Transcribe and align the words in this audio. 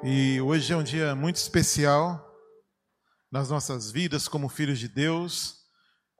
E 0.00 0.40
hoje 0.40 0.72
é 0.72 0.76
um 0.76 0.82
dia 0.82 1.12
muito 1.16 1.36
especial 1.36 2.24
nas 3.32 3.50
nossas 3.50 3.90
vidas 3.90 4.28
como 4.28 4.48
filhos 4.48 4.78
de 4.78 4.86
Deus, 4.86 5.56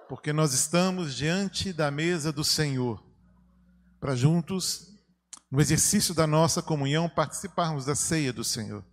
porque 0.09 0.33
nós 0.33 0.53
estamos 0.53 1.15
diante 1.15 1.73
da 1.73 1.89
mesa 1.89 2.33
do 2.33 2.43
Senhor, 2.43 3.01
para 4.01 4.17
juntos, 4.17 4.89
no 5.49 5.61
exercício 5.61 6.13
da 6.13 6.27
nossa 6.27 6.61
comunhão, 6.61 7.09
participarmos 7.09 7.85
da 7.85 7.95
ceia 7.95 8.33
do 8.33 8.43
Senhor. 8.43 8.85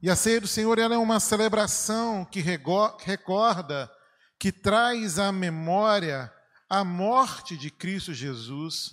E 0.00 0.08
a 0.08 0.16
ceia 0.16 0.40
do 0.40 0.48
Senhor 0.48 0.78
é 0.78 0.88
uma 0.96 1.20
celebração 1.20 2.24
que 2.24 2.40
recorda, 2.40 3.92
que 4.38 4.50
traz 4.50 5.18
à 5.18 5.30
memória 5.30 6.32
a 6.70 6.82
morte 6.82 7.54
de 7.54 7.70
Cristo 7.70 8.14
Jesus, 8.14 8.92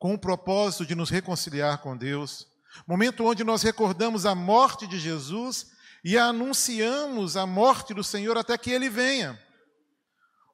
com 0.00 0.14
o 0.14 0.18
propósito 0.18 0.84
de 0.84 0.96
nos 0.96 1.10
reconciliar 1.10 1.78
com 1.78 1.96
Deus 1.96 2.57
Momento 2.86 3.24
onde 3.24 3.44
nós 3.44 3.62
recordamos 3.62 4.26
a 4.26 4.34
morte 4.34 4.86
de 4.86 4.98
Jesus 4.98 5.72
e 6.04 6.16
anunciamos 6.16 7.36
a 7.36 7.46
morte 7.46 7.92
do 7.92 8.04
Senhor 8.04 8.36
até 8.38 8.56
que 8.56 8.70
ele 8.70 8.88
venha. 8.88 9.38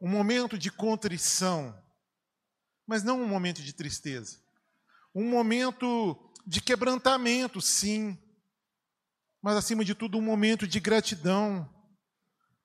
Um 0.00 0.08
momento 0.08 0.58
de 0.58 0.70
contrição, 0.70 1.76
mas 2.86 3.02
não 3.02 3.20
um 3.20 3.28
momento 3.28 3.62
de 3.62 3.72
tristeza. 3.72 4.38
Um 5.14 5.28
momento 5.28 6.32
de 6.46 6.60
quebrantamento, 6.60 7.60
sim, 7.60 8.18
mas 9.40 9.56
acima 9.56 9.84
de 9.84 9.94
tudo 9.94 10.18
um 10.18 10.22
momento 10.22 10.66
de 10.66 10.80
gratidão, 10.80 11.68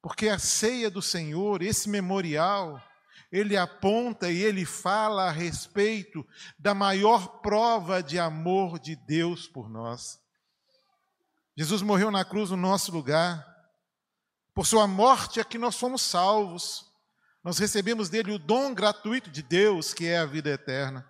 porque 0.01 0.29
a 0.29 0.39
ceia 0.39 0.89
do 0.89 1.01
Senhor, 1.01 1.61
esse 1.61 1.89
memorial, 1.89 2.81
ele 3.31 3.55
aponta 3.55 4.31
e 4.31 4.41
ele 4.41 4.65
fala 4.65 5.27
a 5.27 5.31
respeito 5.31 6.25
da 6.57 6.73
maior 6.73 7.41
prova 7.41 8.01
de 8.01 8.17
amor 8.17 8.79
de 8.79 8.95
Deus 8.95 9.47
por 9.47 9.69
nós. 9.69 10.19
Jesus 11.55 11.81
morreu 11.81 12.09
na 12.09 12.25
cruz 12.25 12.49
no 12.49 12.57
nosso 12.57 12.91
lugar. 12.91 13.45
Por 14.53 14.65
sua 14.65 14.87
morte 14.87 15.39
é 15.39 15.43
que 15.43 15.57
nós 15.57 15.75
fomos 15.75 16.01
salvos. 16.01 16.85
Nós 17.43 17.59
recebemos 17.59 18.09
dele 18.09 18.31
o 18.31 18.39
dom 18.39 18.73
gratuito 18.73 19.29
de 19.29 19.43
Deus, 19.43 19.93
que 19.93 20.07
é 20.07 20.17
a 20.17 20.25
vida 20.25 20.49
eterna. 20.49 21.07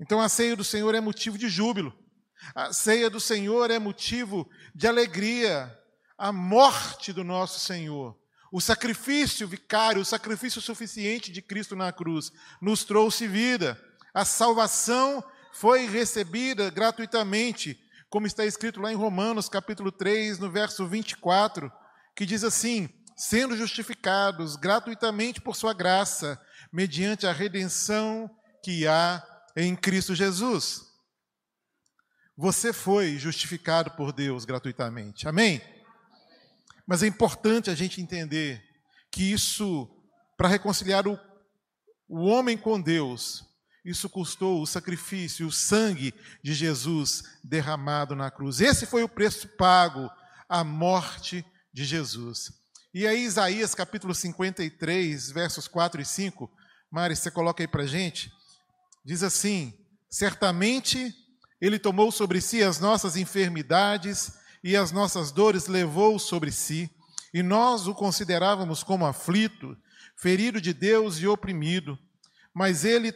Então 0.00 0.20
a 0.20 0.28
ceia 0.28 0.54
do 0.54 0.64
Senhor 0.64 0.94
é 0.94 1.00
motivo 1.00 1.36
de 1.36 1.48
júbilo. 1.48 1.92
A 2.54 2.72
ceia 2.72 3.10
do 3.10 3.20
Senhor 3.20 3.70
é 3.70 3.78
motivo 3.78 4.48
de 4.74 4.86
alegria. 4.86 5.76
A 6.16 6.32
morte 6.32 7.12
do 7.12 7.24
nosso 7.24 7.58
Senhor 7.58 8.21
o 8.52 8.60
sacrifício 8.60 9.48
vicário, 9.48 10.02
o 10.02 10.04
sacrifício 10.04 10.60
suficiente 10.60 11.32
de 11.32 11.40
Cristo 11.40 11.74
na 11.74 11.90
cruz, 11.90 12.30
nos 12.60 12.84
trouxe 12.84 13.26
vida. 13.26 13.82
A 14.12 14.26
salvação 14.26 15.24
foi 15.54 15.86
recebida 15.86 16.68
gratuitamente, 16.68 17.80
como 18.10 18.26
está 18.26 18.44
escrito 18.44 18.78
lá 18.78 18.92
em 18.92 18.96
Romanos, 18.96 19.48
capítulo 19.48 19.90
3, 19.90 20.38
no 20.38 20.50
verso 20.50 20.86
24, 20.86 21.72
que 22.14 22.26
diz 22.26 22.44
assim: 22.44 22.90
sendo 23.16 23.56
justificados 23.56 24.54
gratuitamente 24.54 25.40
por 25.40 25.56
sua 25.56 25.72
graça, 25.72 26.38
mediante 26.70 27.26
a 27.26 27.32
redenção 27.32 28.30
que 28.62 28.86
há 28.86 29.26
em 29.56 29.74
Cristo 29.74 30.14
Jesus. 30.14 30.82
Você 32.36 32.70
foi 32.70 33.16
justificado 33.16 33.92
por 33.92 34.12
Deus 34.12 34.44
gratuitamente. 34.44 35.26
Amém? 35.26 35.71
Mas 36.86 37.02
é 37.02 37.06
importante 37.06 37.70
a 37.70 37.74
gente 37.74 38.00
entender 38.00 38.62
que 39.10 39.32
isso, 39.32 39.88
para 40.36 40.48
reconciliar 40.48 41.06
o, 41.06 41.18
o 42.08 42.24
homem 42.24 42.56
com 42.56 42.80
Deus, 42.80 43.44
isso 43.84 44.08
custou 44.08 44.62
o 44.62 44.66
sacrifício, 44.66 45.46
o 45.46 45.52
sangue 45.52 46.14
de 46.42 46.54
Jesus 46.54 47.24
derramado 47.42 48.14
na 48.14 48.30
cruz. 48.30 48.60
Esse 48.60 48.86
foi 48.86 49.02
o 49.02 49.08
preço 49.08 49.48
pago, 49.48 50.08
a 50.48 50.62
morte 50.62 51.44
de 51.72 51.84
Jesus. 51.84 52.52
E 52.94 53.06
aí, 53.06 53.24
Isaías 53.24 53.74
capítulo 53.74 54.14
53, 54.14 55.30
versos 55.30 55.66
4 55.66 56.00
e 56.00 56.04
5, 56.04 56.50
Mari, 56.90 57.16
você 57.16 57.30
coloca 57.30 57.62
aí 57.62 57.66
para 57.66 57.86
gente, 57.86 58.30
diz 59.04 59.22
assim: 59.22 59.72
Certamente 60.10 61.14
Ele 61.60 61.78
tomou 61.78 62.12
sobre 62.12 62.40
si 62.40 62.62
as 62.62 62.78
nossas 62.78 63.16
enfermidades 63.16 64.34
e 64.62 64.76
as 64.76 64.92
nossas 64.92 65.32
dores 65.32 65.66
levou 65.66 66.18
sobre 66.18 66.52
si, 66.52 66.90
e 67.32 67.42
nós 67.42 67.86
o 67.86 67.94
considerávamos 67.94 68.82
como 68.82 69.06
aflito, 69.06 69.76
ferido 70.16 70.60
de 70.60 70.72
Deus 70.72 71.18
e 71.18 71.26
oprimido, 71.26 71.98
mas 72.54 72.84
ele 72.84 73.14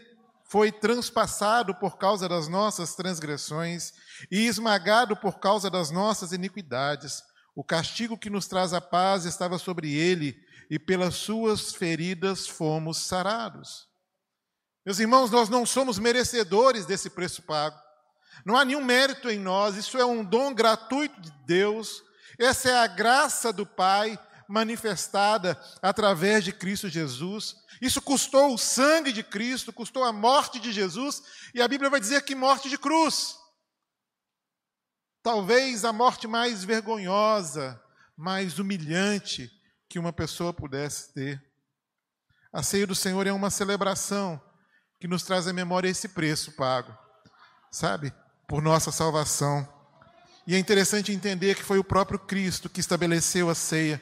foi 0.48 0.72
transpassado 0.72 1.74
por 1.74 1.98
causa 1.98 2.28
das 2.28 2.48
nossas 2.48 2.94
transgressões 2.94 3.92
e 4.30 4.46
esmagado 4.46 5.16
por 5.16 5.38
causa 5.38 5.68
das 5.68 5.90
nossas 5.90 6.32
iniquidades. 6.32 7.22
O 7.54 7.64
castigo 7.64 8.16
que 8.16 8.30
nos 8.30 8.46
traz 8.46 8.72
a 8.72 8.80
paz 8.80 9.24
estava 9.24 9.58
sobre 9.58 9.92
ele, 9.92 10.36
e 10.70 10.78
pelas 10.78 11.14
suas 11.14 11.72
feridas 11.72 12.46
fomos 12.46 12.98
sarados. 12.98 13.86
Meus 14.84 14.98
irmãos, 14.98 15.30
nós 15.30 15.48
não 15.48 15.64
somos 15.64 15.98
merecedores 15.98 16.86
desse 16.86 17.10
preço 17.10 17.42
pago. 17.42 17.76
Não 18.44 18.56
há 18.56 18.64
nenhum 18.64 18.84
mérito 18.84 19.30
em 19.30 19.38
nós, 19.38 19.76
isso 19.76 19.98
é 19.98 20.04
um 20.04 20.24
dom 20.24 20.54
gratuito 20.54 21.20
de 21.20 21.30
Deus. 21.44 22.02
Essa 22.38 22.70
é 22.70 22.78
a 22.78 22.86
graça 22.86 23.52
do 23.52 23.66
Pai 23.66 24.18
manifestada 24.48 25.60
através 25.82 26.44
de 26.44 26.52
Cristo 26.52 26.88
Jesus. 26.88 27.56
Isso 27.80 28.00
custou 28.00 28.54
o 28.54 28.58
sangue 28.58 29.12
de 29.12 29.22
Cristo, 29.22 29.72
custou 29.72 30.04
a 30.04 30.12
morte 30.12 30.58
de 30.58 30.72
Jesus, 30.72 31.22
e 31.54 31.60
a 31.60 31.68
Bíblia 31.68 31.90
vai 31.90 32.00
dizer 32.00 32.22
que 32.22 32.34
morte 32.34 32.68
de 32.68 32.78
cruz. 32.78 33.36
Talvez 35.22 35.84
a 35.84 35.92
morte 35.92 36.26
mais 36.26 36.64
vergonhosa, 36.64 37.82
mais 38.16 38.58
humilhante 38.58 39.50
que 39.88 39.98
uma 39.98 40.12
pessoa 40.12 40.54
pudesse 40.54 41.12
ter. 41.12 41.44
A 42.52 42.62
ceia 42.62 42.86
do 42.86 42.94
Senhor 42.94 43.26
é 43.26 43.32
uma 43.32 43.50
celebração 43.50 44.40
que 44.98 45.08
nos 45.08 45.22
traz 45.24 45.46
à 45.46 45.52
memória 45.52 45.88
esse 45.88 46.08
preço 46.08 46.52
pago, 46.52 46.96
sabe? 47.70 48.14
Por 48.46 48.62
nossa 48.62 48.92
salvação. 48.92 49.66
E 50.46 50.54
é 50.54 50.58
interessante 50.58 51.12
entender 51.12 51.56
que 51.56 51.62
foi 51.62 51.78
o 51.78 51.84
próprio 51.84 52.18
Cristo 52.18 52.68
que 52.68 52.80
estabeleceu 52.80 53.50
a 53.50 53.54
ceia. 53.54 54.00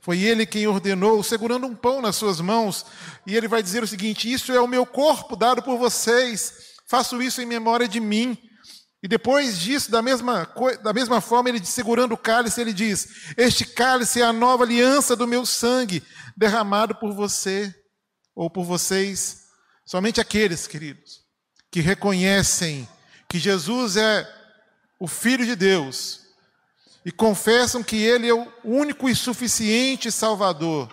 Foi 0.00 0.20
ele 0.20 0.46
quem 0.46 0.66
ordenou, 0.66 1.22
segurando 1.22 1.66
um 1.66 1.74
pão 1.74 2.00
nas 2.00 2.16
suas 2.16 2.40
mãos, 2.40 2.86
e 3.26 3.36
ele 3.36 3.48
vai 3.48 3.62
dizer 3.62 3.82
o 3.82 3.86
seguinte: 3.86 4.32
Isso 4.32 4.52
é 4.52 4.60
o 4.60 4.66
meu 4.66 4.86
corpo 4.86 5.36
dado 5.36 5.62
por 5.62 5.76
vocês, 5.78 6.74
faço 6.86 7.20
isso 7.22 7.40
em 7.40 7.46
memória 7.46 7.88
de 7.88 8.00
mim. 8.00 8.36
E 9.02 9.08
depois 9.08 9.58
disso, 9.58 9.90
da 9.90 10.00
mesma, 10.00 10.48
da 10.82 10.92
mesma 10.92 11.20
forma, 11.20 11.48
ele 11.48 11.64
segurando 11.64 12.12
o 12.12 12.18
cálice, 12.18 12.60
ele 12.60 12.72
diz: 12.72 13.32
Este 13.36 13.64
cálice 13.64 14.20
é 14.20 14.24
a 14.24 14.32
nova 14.32 14.62
aliança 14.62 15.16
do 15.16 15.26
meu 15.26 15.44
sangue, 15.44 16.02
derramado 16.36 16.94
por 16.94 17.12
você 17.12 17.74
ou 18.34 18.48
por 18.48 18.64
vocês. 18.64 19.42
Somente 19.84 20.20
aqueles, 20.20 20.68
queridos, 20.68 21.22
que 21.70 21.80
reconhecem 21.80 22.88
que 23.32 23.38
Jesus 23.38 23.96
é 23.96 24.30
o 25.00 25.08
Filho 25.08 25.46
de 25.46 25.56
Deus 25.56 26.20
e 27.02 27.10
confessam 27.10 27.82
que 27.82 27.96
Ele 27.96 28.28
é 28.28 28.34
o 28.34 28.46
único 28.62 29.08
e 29.08 29.14
suficiente 29.14 30.12
Salvador, 30.12 30.92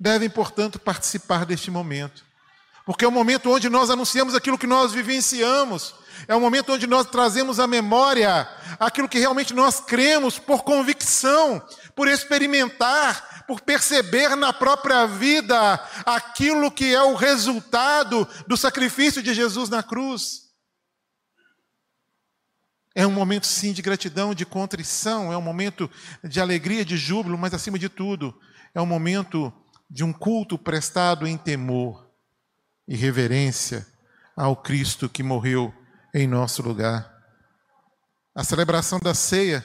devem, 0.00 0.30
portanto, 0.30 0.78
participar 0.78 1.44
deste 1.44 1.70
momento. 1.70 2.24
Porque 2.86 3.04
é 3.04 3.08
o 3.08 3.12
momento 3.12 3.50
onde 3.50 3.68
nós 3.68 3.90
anunciamos 3.90 4.34
aquilo 4.34 4.56
que 4.56 4.66
nós 4.66 4.92
vivenciamos, 4.92 5.94
é 6.26 6.34
o 6.34 6.40
momento 6.40 6.72
onde 6.72 6.86
nós 6.86 7.10
trazemos 7.10 7.60
à 7.60 7.66
memória 7.66 8.48
aquilo 8.80 9.06
que 9.06 9.18
realmente 9.18 9.52
nós 9.52 9.80
cremos 9.80 10.38
por 10.38 10.64
convicção, 10.64 11.62
por 11.94 12.08
experimentar, 12.08 13.44
por 13.46 13.60
perceber 13.60 14.34
na 14.34 14.50
própria 14.50 15.04
vida 15.04 15.74
aquilo 16.06 16.70
que 16.70 16.94
é 16.94 17.02
o 17.02 17.14
resultado 17.14 18.26
do 18.46 18.56
sacrifício 18.56 19.22
de 19.22 19.34
Jesus 19.34 19.68
na 19.68 19.82
cruz. 19.82 20.43
É 22.94 23.06
um 23.06 23.10
momento, 23.10 23.46
sim, 23.46 23.72
de 23.72 23.82
gratidão, 23.82 24.34
de 24.34 24.46
contrição, 24.46 25.32
é 25.32 25.36
um 25.36 25.42
momento 25.42 25.90
de 26.22 26.40
alegria, 26.40 26.84
de 26.84 26.96
júbilo, 26.96 27.36
mas, 27.36 27.52
acima 27.52 27.78
de 27.78 27.88
tudo, 27.88 28.38
é 28.74 28.80
um 28.80 28.86
momento 28.86 29.52
de 29.90 30.04
um 30.04 30.12
culto 30.12 30.56
prestado 30.56 31.26
em 31.26 31.36
temor 31.36 32.08
e 32.86 32.94
reverência 32.94 33.86
ao 34.36 34.56
Cristo 34.56 35.08
que 35.08 35.22
morreu 35.22 35.74
em 36.14 36.26
nosso 36.26 36.62
lugar. 36.62 37.12
A 38.34 38.44
celebração 38.44 38.98
da 38.98 39.14
ceia 39.14 39.64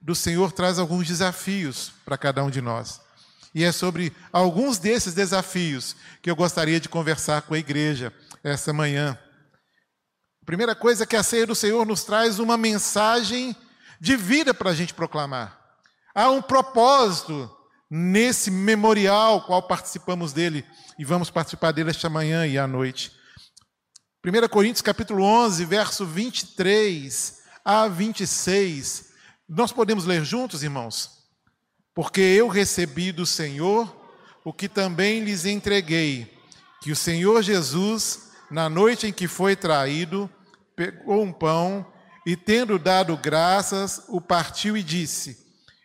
do 0.00 0.14
Senhor 0.14 0.52
traz 0.52 0.78
alguns 0.78 1.06
desafios 1.06 1.92
para 2.04 2.16
cada 2.16 2.42
um 2.42 2.50
de 2.50 2.60
nós. 2.60 3.00
E 3.54 3.64
é 3.64 3.72
sobre 3.72 4.12
alguns 4.32 4.78
desses 4.78 5.12
desafios 5.12 5.96
que 6.22 6.30
eu 6.30 6.36
gostaria 6.36 6.78
de 6.78 6.88
conversar 6.88 7.42
com 7.42 7.54
a 7.54 7.58
igreja 7.58 8.12
essa 8.42 8.72
manhã. 8.72 9.18
Primeira 10.44 10.74
coisa 10.74 11.04
é 11.04 11.06
que 11.06 11.16
a 11.16 11.22
ceia 11.22 11.46
do 11.46 11.54
Senhor 11.54 11.86
nos 11.86 12.02
traz 12.04 12.38
uma 12.38 12.56
mensagem 12.56 13.54
de 14.00 14.16
vida 14.16 14.54
para 14.54 14.70
a 14.70 14.74
gente 14.74 14.94
proclamar. 14.94 15.60
Há 16.14 16.30
um 16.30 16.40
propósito 16.40 17.50
nesse 17.90 18.50
memorial 18.50 19.42
qual 19.42 19.62
participamos 19.62 20.32
dele 20.32 20.64
e 20.98 21.04
vamos 21.04 21.30
participar 21.30 21.72
dele 21.72 21.90
esta 21.90 22.08
manhã 22.08 22.46
e 22.46 22.58
à 22.58 22.66
noite. 22.66 23.12
1 24.24 24.48
Coríntios 24.48 24.82
capítulo 24.82 25.22
11, 25.22 25.64
verso 25.64 26.06
23 26.06 27.42
a 27.64 27.88
26. 27.88 29.10
Nós 29.48 29.72
podemos 29.72 30.04
ler 30.04 30.24
juntos, 30.24 30.62
irmãos? 30.62 31.20
Porque 31.94 32.20
eu 32.20 32.48
recebi 32.48 33.12
do 33.12 33.26
Senhor 33.26 33.94
o 34.44 34.52
que 34.52 34.68
também 34.68 35.24
lhes 35.24 35.44
entreguei, 35.44 36.38
que 36.80 36.92
o 36.92 36.96
Senhor 36.96 37.42
Jesus, 37.42 38.29
na 38.50 38.68
noite 38.68 39.06
em 39.06 39.12
que 39.12 39.28
foi 39.28 39.54
traído, 39.54 40.28
pegou 40.74 41.22
um 41.22 41.32
pão 41.32 41.86
e, 42.26 42.36
tendo 42.36 42.78
dado 42.78 43.16
graças, 43.16 44.02
o 44.08 44.20
partiu 44.20 44.76
e 44.76 44.82
disse: 44.82 45.38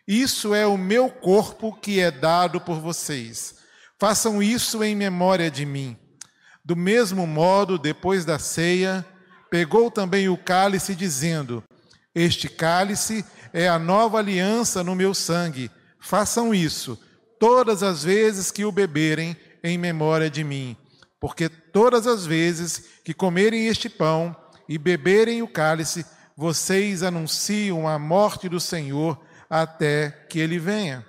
Isso 0.06 0.54
é 0.54 0.66
o 0.66 0.76
meu 0.76 1.08
corpo 1.08 1.72
que 1.72 2.00
é 2.00 2.10
dado 2.10 2.60
por 2.60 2.80
vocês. 2.80 3.56
Façam 3.98 4.42
isso 4.42 4.82
em 4.82 4.94
memória 4.94 5.50
de 5.50 5.64
mim. 5.64 5.96
Do 6.64 6.76
mesmo 6.76 7.26
modo, 7.26 7.78
depois 7.78 8.24
da 8.24 8.38
ceia, 8.38 9.06
pegou 9.50 9.90
também 9.90 10.28
o 10.28 10.36
cálice, 10.36 10.94
dizendo: 10.94 11.62
Este 12.14 12.48
cálice 12.48 13.24
é 13.52 13.68
a 13.68 13.78
nova 13.78 14.18
aliança 14.18 14.82
no 14.82 14.94
meu 14.94 15.14
sangue. 15.14 15.70
Façam 16.00 16.54
isso 16.54 17.00
todas 17.38 17.82
as 17.82 18.04
vezes 18.04 18.50
que 18.50 18.64
o 18.64 18.72
beberem 18.72 19.36
em 19.62 19.78
memória 19.78 20.28
de 20.28 20.42
mim. 20.42 20.76
Porque 21.20 21.48
todas 21.48 22.06
as 22.06 22.26
vezes 22.26 23.00
que 23.04 23.14
comerem 23.14 23.66
este 23.66 23.88
pão 23.88 24.36
e 24.68 24.78
beberem 24.78 25.42
o 25.42 25.48
cálice, 25.48 26.04
vocês 26.36 27.02
anunciam 27.02 27.88
a 27.88 27.98
morte 27.98 28.48
do 28.48 28.60
Senhor 28.60 29.18
até 29.48 30.10
que 30.28 30.38
ele 30.38 30.58
venha. 30.58 31.04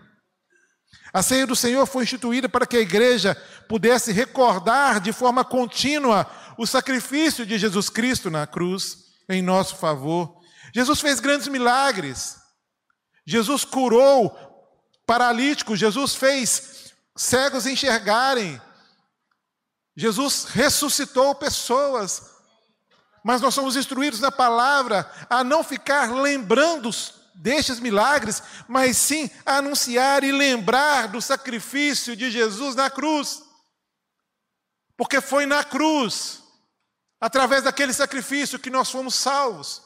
A 1.14 1.22
ceia 1.24 1.48
do 1.48 1.56
Senhor 1.56 1.86
foi 1.86 2.04
instituída 2.04 2.48
para 2.48 2.66
que 2.66 2.78
a 2.78 2.82
igreja 2.82 3.36
pudesse 3.68 4.12
recordar 4.12 5.00
de 5.00 5.12
forma 5.12 5.44
contínua 5.44 6.30
o 6.58 6.66
sacrifício 6.66 7.46
de 7.46 7.58
Jesus 7.58 7.90
Cristo 7.90 8.30
na 8.30 8.46
cruz 8.46 8.98
em 9.30 9.42
nosso 9.42 9.78
favor. 9.78 10.38
Jesus 10.74 11.00
fez 11.00 11.20
grandes 11.20 11.48
milagres. 11.48 12.38
Jesus 13.26 13.66
curou 13.66 14.38
paralíticos, 15.06 15.80
Jesus 15.80 16.16
fez 16.16 16.94
cegos 17.16 17.66
enxergarem. 17.66 18.62
Jesus 20.00 20.44
ressuscitou 20.44 21.34
pessoas. 21.34 22.22
Mas 23.24 23.42
nós 23.42 23.56
somos 23.56 23.76
instruídos 23.76 24.20
na 24.20 24.32
palavra 24.32 25.12
a 25.28 25.44
não 25.44 25.64
ficar 25.64 26.12
lembrando 26.14 26.92
destes 27.34 27.80
milagres, 27.80 28.44
mas 28.68 28.96
sim 28.96 29.30
anunciar 29.44 30.24
e 30.24 30.32
lembrar 30.32 31.08
do 31.08 31.20
sacrifício 31.20 32.16
de 32.16 32.30
Jesus 32.30 32.76
na 32.76 32.92
cruz. 32.92 33.42
Porque 34.96 35.20
foi 35.20 35.48
na 35.48 35.64
cruz, 35.64 36.44
através 37.20 37.64
daquele 37.64 37.92
sacrifício, 37.92 38.60
que 38.60 38.70
nós 38.70 38.92
fomos 38.92 39.16
salvos. 39.16 39.82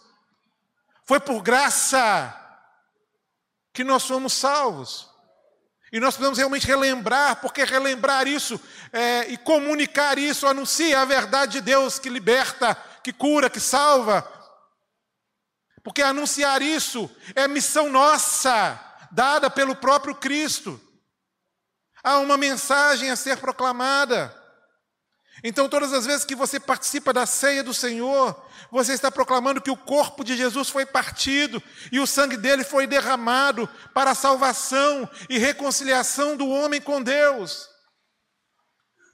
Foi 1.06 1.22
por 1.22 1.42
graça 1.42 2.38
que 3.74 3.84
nós 3.84 4.06
fomos 4.06 4.34
salvos. 4.34 5.11
E 5.92 6.00
nós 6.00 6.16
precisamos 6.16 6.38
realmente 6.38 6.66
relembrar, 6.66 7.42
porque 7.42 7.66
relembrar 7.66 8.28
isso 8.28 8.60
é, 8.94 9.28
e 9.30 9.38
comunicar 9.38 10.18
isso 10.18 10.48
anuncia 10.48 11.00
a 11.00 11.06
verdade 11.06 11.54
de 11.54 11.62
Deus 11.62 12.00
que 12.00 12.10
liberta, 12.10 12.76
que 13.04 13.12
cura, 13.12 13.50
que 13.50 13.60
salva, 13.60 14.26
porque 15.84 16.02
anunciar 16.02 16.62
isso 16.62 17.10
é 17.36 17.48
missão 17.48 17.90
nossa, 17.90 18.80
dada 19.12 19.50
pelo 19.50 19.76
próprio 19.76 20.16
Cristo. 20.16 20.80
Há 22.04 22.20
uma 22.20 22.38
mensagem 22.38 23.10
a 23.10 23.16
ser 23.16 23.38
proclamada. 23.38 24.36
Então, 25.44 25.68
todas 25.68 25.92
as 25.92 26.06
vezes 26.06 26.26
que 26.26 26.36
você 26.36 26.60
participa 26.60 27.12
da 27.12 27.26
ceia 27.26 27.64
do 27.64 27.74
Senhor, 27.74 28.40
você 28.70 28.94
está 28.94 29.10
proclamando 29.10 29.62
que 29.62 29.72
o 29.72 29.78
corpo 29.78 30.24
de 30.24 30.38
Jesus 30.38 30.70
foi 30.70 30.86
partido 30.86 31.62
e 31.92 32.00
o 32.00 32.06
sangue 32.06 32.38
dele 32.38 32.64
foi 32.64 32.86
derramado 32.86 33.68
para 33.94 34.12
a 34.12 34.16
salvação 34.16 35.10
e 35.30 35.40
reconciliação 35.40 36.38
do 36.38 36.48
homem 36.48 36.80
com 36.80 37.02
Deus. 37.02 37.68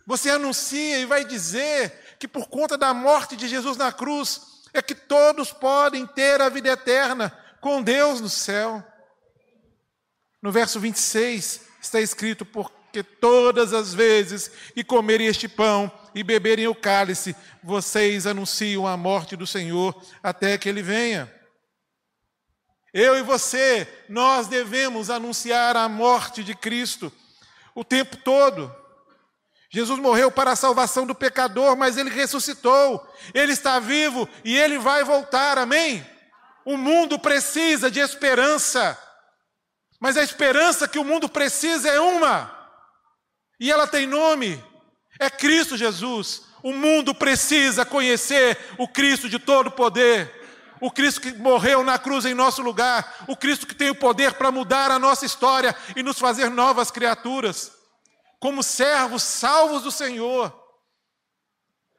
Você 0.06 0.30
anuncia 0.30 1.00
e 1.00 1.06
vai 1.06 1.24
dizer 1.24 2.18
que 2.20 2.28
por 2.28 2.48
conta 2.48 2.78
da 2.78 2.94
morte 2.94 3.36
de 3.36 3.48
Jesus 3.48 3.78
na 3.78 3.92
cruz, 3.92 4.42
é 4.74 4.82
que 4.82 4.96
todos 4.96 5.52
podem 5.52 6.06
ter 6.06 6.42
a 6.42 6.50
vida 6.50 6.70
eterna 6.70 7.30
com 7.62 7.82
Deus 7.82 8.22
no 8.22 8.30
céu. 8.30 8.84
No 10.42 10.52
verso 10.52 10.80
26 10.80 11.62
está 11.82 12.00
escrito: 12.00 12.46
Porque 12.88 13.04
todas 13.04 13.74
as 13.74 13.94
vezes 13.94 14.50
que 14.74 14.84
comerem 14.84 15.28
este 15.28 15.48
pão 15.48 15.92
e 16.16 16.24
beberem 16.24 16.68
o 16.68 16.74
cálice, 16.74 17.36
vocês 17.62 18.26
anunciam 18.26 18.88
a 18.88 18.96
morte 18.96 19.36
do 19.36 19.46
Senhor 19.46 19.96
até 20.24 20.58
que 20.58 20.70
ele 20.70 20.82
venha. 20.82 21.32
Eu 22.94 23.18
e 23.18 23.22
você, 23.22 23.88
nós 24.08 24.48
devemos 24.48 25.10
anunciar 25.10 25.76
a 25.76 25.88
morte 25.90 26.44
de 26.44 26.56
Cristo 26.56 27.12
o 27.76 27.84
tempo 27.84 28.18
todo. 28.18 28.74
Jesus 29.70 30.00
morreu 30.00 30.32
para 30.32 30.54
a 30.54 30.56
salvação 30.56 31.06
do 31.06 31.14
pecador, 31.14 31.76
mas 31.76 31.98
ele 31.98 32.10
ressuscitou. 32.10 33.06
Ele 33.34 33.52
está 33.52 33.80
vivo 33.80 34.28
e 34.44 34.58
ele 34.58 34.80
vai 34.80 35.04
voltar. 35.04 35.58
Amém? 35.58 36.04
O 36.64 36.78
mundo 36.78 37.20
precisa 37.20 37.92
de 37.92 38.00
esperança. 38.00 38.98
Mas 40.00 40.16
a 40.16 40.24
esperança 40.24 40.88
que 40.88 40.98
o 40.98 41.04
mundo 41.04 41.28
precisa 41.28 41.90
é 41.90 42.00
uma. 42.00 42.57
E 43.60 43.72
ela 43.72 43.88
tem 43.88 44.06
nome. 44.06 44.64
É 45.20 45.30
Cristo 45.30 45.78
Jesus. 45.78 46.44
O 46.64 46.74
mundo 46.74 47.14
precisa 47.14 47.86
conhecer 47.86 48.58
o 48.78 48.88
Cristo 48.88 49.30
de 49.30 49.40
todo 49.40 49.72
poder. 49.72 50.34
O 50.80 50.92
Cristo 50.92 51.22
que 51.22 51.34
morreu 51.34 51.84
na 51.84 51.98
cruz 51.98 52.26
em 52.26 52.34
nosso 52.34 52.62
lugar. 52.62 53.26
O 53.28 53.36
Cristo 53.36 53.66
que 53.66 53.76
tem 53.76 53.90
o 53.90 53.96
poder 53.96 54.34
para 54.34 54.52
mudar 54.52 54.92
a 54.92 55.00
nossa 55.00 55.26
história 55.26 55.76
e 55.96 56.04
nos 56.04 56.20
fazer 56.20 56.50
novas 56.50 56.92
criaturas 56.92 57.78
como 58.40 58.62
servos 58.62 59.24
salvos 59.24 59.84
do 59.84 59.92
Senhor, 59.92 60.54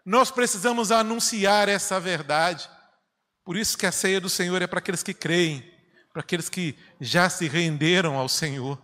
nós 0.05 0.31
precisamos 0.31 0.93
anunciar 0.93 1.69
essa 1.69 1.99
verdade. 1.99 2.69
Por 3.45 3.57
isso 3.57 3.77
que 3.77 3.87
a 3.87 3.93
ceia 3.93 4.21
do 4.21 4.29
Senhor 4.29 4.63
é 4.63 4.67
para 4.67 4.79
aqueles 4.79 5.03
que 5.03 5.15
creem, 5.15 5.69
para 6.13 6.21
aqueles 6.21 6.49
que 6.49 6.77
já 7.01 7.29
se 7.29 7.49
renderam 7.49 8.17
ao 8.17 8.29
Senhor, 8.29 8.81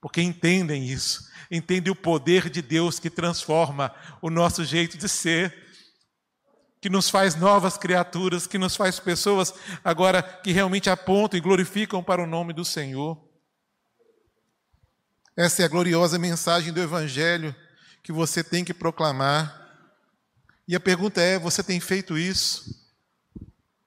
porque 0.00 0.20
entendem 0.20 0.84
isso, 0.84 1.27
entendem 1.50 1.92
o 1.92 1.96
poder 1.96 2.50
de 2.50 2.60
Deus 2.60 2.98
que 2.98 3.10
transforma 3.10 3.94
o 4.20 4.30
nosso 4.30 4.64
jeito 4.64 4.98
de 4.98 5.08
ser, 5.08 5.66
que 6.80 6.88
nos 6.88 7.10
faz 7.10 7.34
novas 7.34 7.76
criaturas, 7.76 8.46
que 8.46 8.58
nos 8.58 8.76
faz 8.76 9.00
pessoas 9.00 9.52
agora 9.82 10.22
que 10.22 10.52
realmente 10.52 10.88
apontam 10.88 11.38
e 11.38 11.40
glorificam 11.40 12.02
para 12.02 12.22
o 12.22 12.26
nome 12.26 12.52
do 12.52 12.64
Senhor. 12.64 13.18
Essa 15.36 15.62
é 15.62 15.64
a 15.64 15.68
gloriosa 15.68 16.18
mensagem 16.18 16.72
do 16.72 16.80
Evangelho 16.80 17.54
que 18.02 18.12
você 18.12 18.42
tem 18.42 18.64
que 18.64 18.74
proclamar. 18.74 19.68
E 20.66 20.74
a 20.74 20.80
pergunta 20.80 21.20
é: 21.20 21.38
você 21.38 21.62
tem 21.62 21.78
feito 21.78 22.18
isso? 22.18 22.88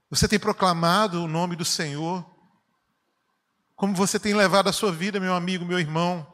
Você 0.10 0.28
tem 0.28 0.40
proclamado 0.40 1.24
o 1.24 1.28
nome 1.28 1.56
do 1.56 1.66
Senhor? 1.66 2.26
Como 3.76 3.96
você 3.96 4.20
tem 4.20 4.34
levado 4.34 4.70
a 4.70 4.74
sua 4.74 4.92
vida, 4.92 5.20
meu 5.20 5.34
amigo, 5.34 5.66
meu 5.66 5.80
irmão? 5.80 6.31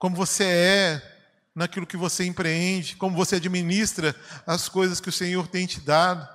Como 0.00 0.16
você 0.16 0.44
é 0.44 1.16
naquilo 1.54 1.86
que 1.86 1.96
você 1.98 2.24
empreende? 2.24 2.96
Como 2.96 3.14
você 3.14 3.36
administra 3.36 4.16
as 4.46 4.66
coisas 4.66 4.98
que 4.98 5.10
o 5.10 5.12
Senhor 5.12 5.46
tem 5.46 5.66
te 5.66 5.78
dado? 5.78 6.26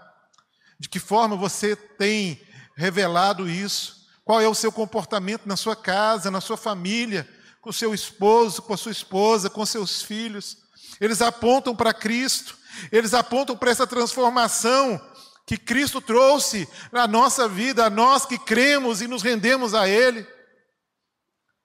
De 0.79 0.87
que 0.87 0.99
forma 0.99 1.35
você 1.35 1.75
tem 1.75 2.39
revelado 2.77 3.49
isso? 3.49 4.05
Qual 4.23 4.39
é 4.39 4.47
o 4.47 4.53
seu 4.53 4.71
comportamento 4.71 5.47
na 5.47 5.57
sua 5.57 5.75
casa, 5.75 6.29
na 6.29 6.39
sua 6.39 6.57
família, 6.57 7.27
com 7.59 7.71
seu 7.71 7.91
esposo, 7.91 8.61
com 8.61 8.75
a 8.75 8.77
sua 8.77 8.91
esposa, 8.91 9.49
com 9.49 9.65
seus 9.65 10.03
filhos? 10.03 10.59
Eles 11.01 11.19
apontam 11.19 11.75
para 11.75 11.91
Cristo, 11.91 12.55
eles 12.91 13.15
apontam 13.15 13.57
para 13.57 13.71
essa 13.71 13.87
transformação 13.87 15.01
que 15.43 15.57
Cristo 15.57 15.99
trouxe 15.99 16.69
na 16.91 17.07
nossa 17.07 17.47
vida, 17.47 17.85
a 17.85 17.89
nós 17.89 18.27
que 18.27 18.37
cremos 18.37 19.01
e 19.01 19.07
nos 19.07 19.23
rendemos 19.23 19.73
a 19.73 19.89
Ele. 19.89 20.34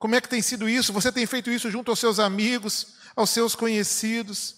Como 0.01 0.15
é 0.15 0.21
que 0.21 0.31
tem 0.31 0.41
sido 0.41 0.67
isso? 0.67 0.95
Você 0.95 1.13
tem 1.13 1.27
feito 1.27 1.51
isso 1.51 1.71
junto 1.71 1.91
aos 1.91 1.99
seus 1.99 2.19
amigos, 2.19 2.95
aos 3.15 3.29
seus 3.29 3.55
conhecidos? 3.55 4.57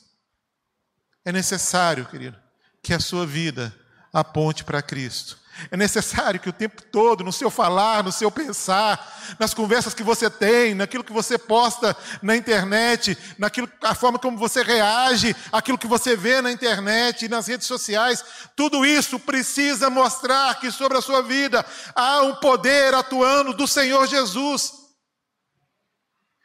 É 1.25 1.33
necessário, 1.33 2.07
querido, 2.07 2.39
que 2.81 2.95
a 2.95 3.01
sua 3.01 3.27
vida 3.27 3.75
aponte 4.13 4.63
para 4.63 4.81
Cristo. 4.81 5.37
É 5.69 5.77
necessário 5.77 6.39
que 6.39 6.49
o 6.49 6.53
tempo 6.53 6.81
todo, 6.81 7.25
no 7.25 7.33
seu 7.33 7.51
falar, 7.51 8.05
no 8.05 8.13
seu 8.13 8.31
pensar, 8.31 9.37
nas 9.37 9.53
conversas 9.53 9.93
que 9.93 10.05
você 10.05 10.31
tem, 10.31 10.75
naquilo 10.75 11.03
que 11.03 11.13
você 11.13 11.37
posta 11.37 11.97
na 12.23 12.37
internet, 12.37 13.19
naquilo, 13.37 13.69
a 13.83 13.97
forma 13.97 14.21
como 14.21 14.39
você 14.39 14.63
reage, 14.63 15.35
aquilo 15.51 15.77
que 15.77 15.89
você 15.89 16.15
vê 16.15 16.41
na 16.41 16.53
internet 16.53 17.25
e 17.25 17.29
nas 17.29 17.49
redes 17.49 17.67
sociais, 17.67 18.25
tudo 18.55 18.87
isso 18.87 19.19
precisa 19.19 19.91
mostrar 19.91 20.55
que 20.61 20.71
sobre 20.71 20.99
a 20.99 21.03
sua 21.03 21.21
vida 21.21 21.67
há 21.97 22.23
um 22.23 22.37
poder 22.37 22.95
atuando 22.95 23.53
do 23.53 23.67
Senhor 23.67 24.07
Jesus. 24.07 24.82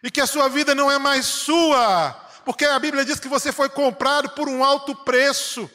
E 0.08 0.10
que 0.10 0.22
a 0.22 0.26
sua 0.26 0.48
vida 0.48 0.74
não 0.74 0.90
é 0.90 0.98
mais 0.98 1.26
sua, 1.26 2.14
porque 2.46 2.64
a 2.64 2.80
Bíblia 2.80 3.04
diz 3.04 3.20
que 3.20 3.28
você 3.28 3.52
foi 3.52 3.68
comprado 3.68 4.30
por 4.30 4.48
um 4.48 4.64
alto 4.64 4.96
preço. 4.96 5.70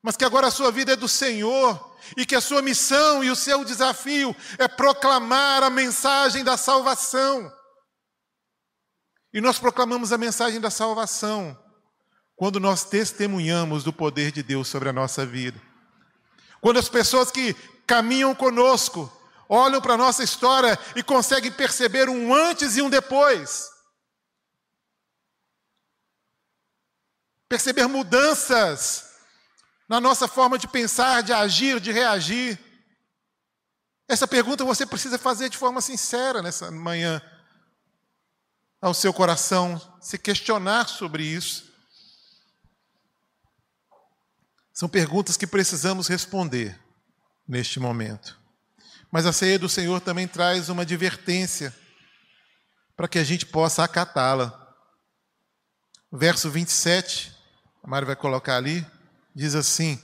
mas 0.00 0.16
que 0.16 0.24
agora 0.24 0.46
a 0.46 0.52
sua 0.52 0.70
vida 0.70 0.92
é 0.92 0.96
do 0.96 1.08
Senhor 1.08 1.96
e 2.16 2.24
que 2.24 2.36
a 2.36 2.40
sua 2.40 2.62
missão 2.62 3.24
e 3.24 3.30
o 3.30 3.34
seu 3.34 3.64
desafio 3.64 4.36
é 4.56 4.68
proclamar 4.68 5.64
a 5.64 5.70
mensagem 5.70 6.44
da 6.44 6.56
salvação. 6.56 7.52
E 9.32 9.40
nós 9.40 9.58
proclamamos 9.58 10.12
a 10.12 10.18
mensagem 10.18 10.60
da 10.60 10.70
salvação 10.70 11.58
quando 12.36 12.60
nós 12.60 12.84
testemunhamos 12.84 13.82
do 13.82 13.92
poder 13.92 14.30
de 14.30 14.44
Deus 14.44 14.68
sobre 14.68 14.90
a 14.90 14.92
nossa 14.92 15.26
vida. 15.26 15.60
Quando 16.60 16.78
as 16.78 16.88
pessoas 16.88 17.32
que 17.32 17.52
caminham 17.84 18.32
conosco 18.32 19.10
olham 19.48 19.80
para 19.80 19.94
a 19.94 19.98
nossa 19.98 20.22
história 20.22 20.78
e 20.96 21.02
conseguem 21.02 21.50
perceber 21.50 22.08
um 22.08 22.34
antes 22.34 22.76
e 22.76 22.82
um 22.82 22.90
depois. 22.90 23.70
Perceber 27.48 27.86
mudanças 27.86 29.12
na 29.88 30.00
nossa 30.00 30.26
forma 30.26 30.58
de 30.58 30.66
pensar, 30.66 31.22
de 31.22 31.32
agir, 31.32 31.78
de 31.78 31.92
reagir? 31.92 32.58
Essa 34.08 34.26
pergunta 34.26 34.64
você 34.64 34.84
precisa 34.84 35.18
fazer 35.18 35.48
de 35.48 35.56
forma 35.56 35.80
sincera 35.80 36.42
nessa 36.42 36.70
manhã, 36.70 37.22
ao 38.80 38.92
seu 38.92 39.14
coração, 39.14 39.80
se 40.00 40.18
questionar 40.18 40.88
sobre 40.88 41.24
isso. 41.24 41.72
São 44.72 44.88
perguntas 44.88 45.36
que 45.36 45.46
precisamos 45.46 46.08
responder 46.08 46.78
neste 47.46 47.78
momento. 47.78 48.43
Mas 49.14 49.26
a 49.26 49.32
ceia 49.32 49.60
do 49.60 49.68
Senhor 49.68 50.00
também 50.00 50.26
traz 50.26 50.68
uma 50.68 50.82
advertência 50.82 51.72
para 52.96 53.06
que 53.06 53.16
a 53.16 53.22
gente 53.22 53.46
possa 53.46 53.84
acatá-la. 53.84 54.74
Verso 56.10 56.50
27, 56.50 57.32
a 57.84 57.86
Mari 57.86 58.06
vai 58.06 58.16
colocar 58.16 58.56
ali 58.56 58.84
diz 59.32 59.54
assim: 59.54 60.02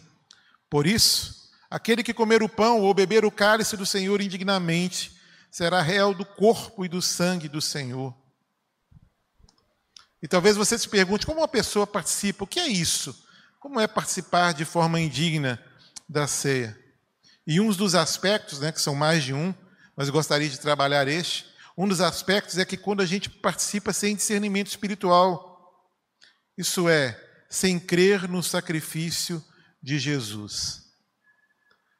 Por 0.71 0.87
isso, 0.87 1.51
aquele 1.69 2.05
que 2.05 2.15
comer 2.15 2.41
o 2.41 2.49
pão 2.49 2.83
ou 2.83 2.95
beber 2.95 3.25
o 3.25 3.33
cálice 3.33 3.77
do 3.77 3.85
Senhor 3.85 4.21
indignamente 4.21 5.19
será 5.51 5.83
réu 5.83 6.15
do 6.15 6.25
corpo 6.25 6.85
e 6.85 6.89
do 6.89 7.03
sangue 7.03 7.49
do 7.49 7.61
Senhor. 7.61 8.15
E 10.23 10.29
talvez 10.29 10.57
você 10.57 10.79
se 10.79 10.89
pergunte 10.89 11.27
como 11.27 11.41
uma 11.41 11.49
pessoa 11.49 11.85
participa, 11.85 12.45
o 12.45 12.47
que 12.47 12.61
é 12.61 12.69
isso? 12.69 13.27
Como 13.59 13.81
é 13.81 13.89
participar 13.89 14.55
de 14.55 14.65
forma 14.65 15.01
indigna 15.01 15.61
da 16.09 16.29
ceia? 16.29 16.80
E 17.51 17.61
um 17.61 17.73
dos 17.73 17.97
aspectos, 17.97 18.61
né, 18.61 18.71
que 18.71 18.81
são 18.81 18.95
mais 18.95 19.25
de 19.25 19.35
um, 19.35 19.53
mas 19.97 20.07
eu 20.07 20.13
gostaria 20.13 20.49
de 20.49 20.61
trabalhar 20.61 21.09
este, 21.09 21.45
um 21.77 21.89
dos 21.89 22.01
aspectos 22.01 22.59
é 22.59 22.65
que 22.65 22.77
quando 22.77 23.01
a 23.01 23.05
gente 23.05 23.29
participa 23.29 23.93
sem 23.93 24.15
discernimento 24.15 24.69
espiritual, 24.69 25.85
isso 26.57 26.89
é, 26.89 27.21
sem 27.51 27.81
crer 27.81 28.29
no 28.29 28.41
sacrifício 28.41 29.45
de 29.83 29.99
Jesus. 29.99 30.93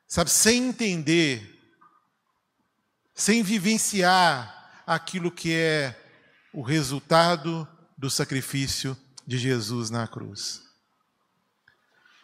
Sabe, 0.07 0.31
sem 0.31 0.69
entender, 0.69 1.61
sem 3.13 3.43
vivenciar 3.43 4.85
aquilo 4.87 5.33
que 5.33 5.53
é 5.53 6.01
o 6.55 6.63
resultado 6.63 7.67
do 7.99 8.09
sacrifício 8.09 8.97
de 9.27 9.37
Jesus 9.37 9.91
na 9.91 10.07
cruz. 10.07 10.63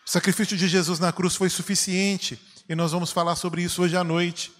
O 0.06 0.10
sacrifício 0.10 0.56
de 0.56 0.68
Jesus 0.68 1.00
na 1.00 1.12
cruz 1.12 1.34
foi 1.34 1.50
suficiente 1.50 2.40
e 2.68 2.74
nós 2.74 2.92
vamos 2.92 3.12
falar 3.12 3.36
sobre 3.36 3.62
isso 3.62 3.82
hoje 3.82 3.96
à 3.96 4.02
noite. 4.02 4.52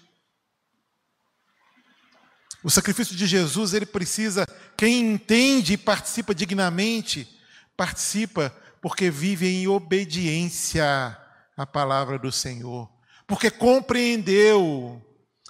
O 2.63 2.69
sacrifício 2.69 3.15
de 3.15 3.27
Jesus, 3.27 3.73
ele 3.73 3.85
precisa, 3.85 4.47
quem 4.75 5.13
entende 5.13 5.73
e 5.73 5.77
participa 5.77 6.33
dignamente, 6.33 7.27
participa 7.75 8.49
porque 8.81 9.09
vive 9.09 9.47
em 9.47 9.67
obediência 9.67 11.17
à 11.55 11.65
palavra 11.65 12.17
do 12.17 12.31
Senhor, 12.31 12.89
porque 13.27 13.51
compreendeu 13.51 15.01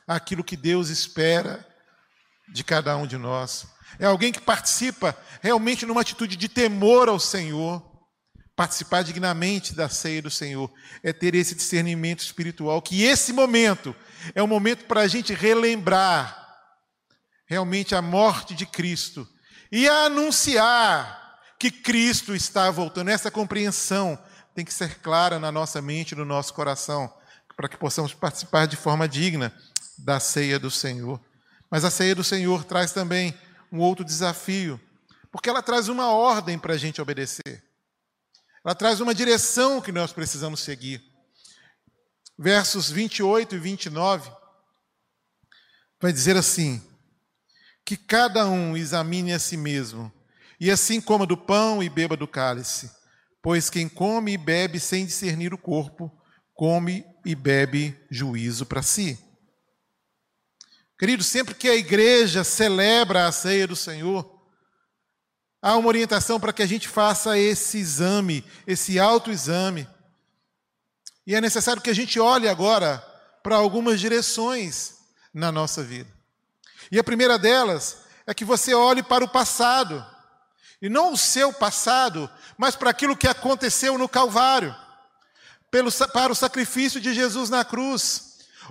aquilo 0.07 0.43
que 0.43 0.57
Deus 0.57 0.89
espera 0.89 1.65
de 2.47 2.63
cada 2.63 2.95
um 2.97 3.05
de 3.05 3.17
nós. 3.17 3.67
É 3.99 4.05
alguém 4.05 4.31
que 4.31 4.41
participa 4.41 5.17
realmente 5.41 5.85
numa 5.85 6.01
atitude 6.01 6.35
de 6.35 6.47
temor 6.47 7.09
ao 7.09 7.19
Senhor. 7.19 7.96
Participar 8.57 9.03
dignamente 9.03 9.75
da 9.75 9.87
ceia 9.87 10.19
do 10.19 10.31
Senhor 10.31 10.73
é 11.03 11.13
ter 11.13 11.35
esse 11.35 11.53
discernimento 11.53 12.21
espiritual, 12.21 12.81
que 12.81 13.03
esse 13.03 13.31
momento 13.31 13.95
é 14.33 14.41
um 14.41 14.47
momento 14.47 14.85
para 14.85 15.01
a 15.01 15.07
gente 15.07 15.31
relembrar 15.31 16.35
realmente 17.45 17.93
a 17.93 18.01
morte 18.01 18.55
de 18.55 18.65
Cristo 18.65 19.29
e 19.71 19.87
anunciar 19.87 21.37
que 21.59 21.69
Cristo 21.69 22.33
está 22.33 22.71
voltando. 22.71 23.11
Essa 23.11 23.29
compreensão 23.29 24.17
tem 24.55 24.65
que 24.65 24.73
ser 24.73 25.01
clara 25.01 25.37
na 25.37 25.51
nossa 25.51 25.79
mente, 25.79 26.15
no 26.15 26.25
nosso 26.25 26.51
coração, 26.55 27.13
para 27.55 27.69
que 27.69 27.77
possamos 27.77 28.15
participar 28.15 28.65
de 28.65 28.75
forma 28.75 29.07
digna 29.07 29.55
da 29.99 30.19
ceia 30.19 30.57
do 30.57 30.71
Senhor. 30.71 31.21
Mas 31.69 31.85
a 31.85 31.91
ceia 31.91 32.15
do 32.15 32.23
Senhor 32.23 32.63
traz 32.63 32.91
também 32.91 33.37
um 33.71 33.77
outro 33.77 34.03
desafio, 34.03 34.81
porque 35.31 35.47
ela 35.47 35.61
traz 35.61 35.89
uma 35.89 36.07
ordem 36.07 36.57
para 36.57 36.73
a 36.73 36.77
gente 36.77 36.99
obedecer. 36.99 37.66
Ela 38.67 38.75
traz 38.75 38.99
uma 38.99 39.15
direção 39.15 39.79
que 39.79 39.93
nós 39.93 40.11
precisamos 40.11 40.59
seguir. 40.59 41.01
Versos 42.37 42.91
28 42.91 43.55
e 43.55 43.57
29 43.57 44.29
vai 46.01 46.11
dizer 46.11 46.35
assim: 46.35 46.85
que 47.85 47.95
cada 47.95 48.45
um 48.45 48.75
examine 48.75 49.31
a 49.31 49.39
si 49.39 49.55
mesmo 49.55 50.11
e 50.59 50.69
assim 50.69 50.99
coma 50.99 51.25
do 51.25 51.37
pão 51.37 51.81
e 51.81 51.87
beba 51.87 52.17
do 52.17 52.27
cálice. 52.27 52.91
Pois 53.41 53.69
quem 53.69 53.87
come 53.87 54.33
e 54.33 54.37
bebe 54.37 54.81
sem 54.81 55.05
discernir 55.05 55.53
o 55.53 55.57
corpo, 55.57 56.11
come 56.53 57.05
e 57.25 57.33
bebe 57.35 57.97
juízo 58.11 58.65
para 58.65 58.81
si. 58.81 59.17
Querido, 60.99 61.23
sempre 61.23 61.55
que 61.55 61.69
a 61.69 61.75
igreja 61.75 62.43
celebra 62.43 63.27
a 63.27 63.31
ceia 63.31 63.65
do 63.65 63.77
Senhor, 63.77 64.36
há 65.61 65.75
uma 65.75 65.87
orientação 65.87 66.39
para 66.39 66.53
que 66.53 66.63
a 66.63 66.67
gente 66.67 66.87
faça 66.87 67.37
esse 67.37 67.77
exame, 67.77 68.43
esse 68.65 68.99
autoexame. 68.99 69.87
E 71.25 71.35
é 71.35 71.41
necessário 71.41 71.81
que 71.81 71.89
a 71.89 71.95
gente 71.95 72.19
olhe 72.19 72.47
agora 72.47 72.97
para 73.43 73.55
algumas 73.55 73.99
direções 73.99 74.97
na 75.33 75.51
nossa 75.51 75.83
vida. 75.83 76.09
E 76.91 76.99
a 76.99 77.03
primeira 77.03 77.37
delas 77.37 77.97
é 78.25 78.33
que 78.33 78.45
você 78.45 78.73
olhe 78.73 79.03
para 79.03 79.23
o 79.23 79.29
passado. 79.29 80.05
E 80.81 80.89
não 80.89 81.13
o 81.13 81.17
seu 81.17 81.51
passado, 81.51 82.29
mas 82.57 82.75
para 82.75 82.89
aquilo 82.89 83.17
que 83.17 83.27
aconteceu 83.27 83.97
no 83.97 84.07
Calvário, 84.07 84.75
pelo, 85.71 85.91
para 86.13 86.31
o 86.31 86.35
sacrifício 86.35 87.01
de 87.01 87.13
Jesus 87.13 87.49
na 87.49 87.65
cruz. 87.65 88.26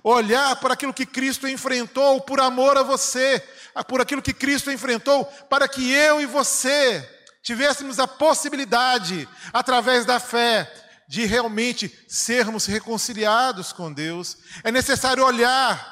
Olhar 0.09 0.55
para 0.61 0.75
aquilo 0.75 0.95
que 0.95 1.05
Cristo 1.05 1.49
enfrentou 1.49 2.21
por 2.21 2.39
amor 2.39 2.79
a 2.79 2.85
você, 2.85 3.43
por 3.89 4.01
aquilo 4.01 4.23
que 4.23 4.33
Cristo 4.33 4.71
enfrentou, 4.71 5.25
para 5.51 5.67
que 5.67 5.91
eu 5.93 6.21
e 6.21 6.27
você 6.27 7.05
tivéssemos 7.43 7.99
a 7.99 8.07
possibilidade, 8.07 9.29
através 9.53 10.05
da 10.05 10.21
fé, 10.21 10.73
de 11.09 11.25
realmente 11.25 11.93
sermos 12.07 12.67
reconciliados 12.67 13.73
com 13.73 13.93
Deus. 13.93 14.37
É 14.63 14.71
necessário 14.71 15.25
olhar 15.25 15.85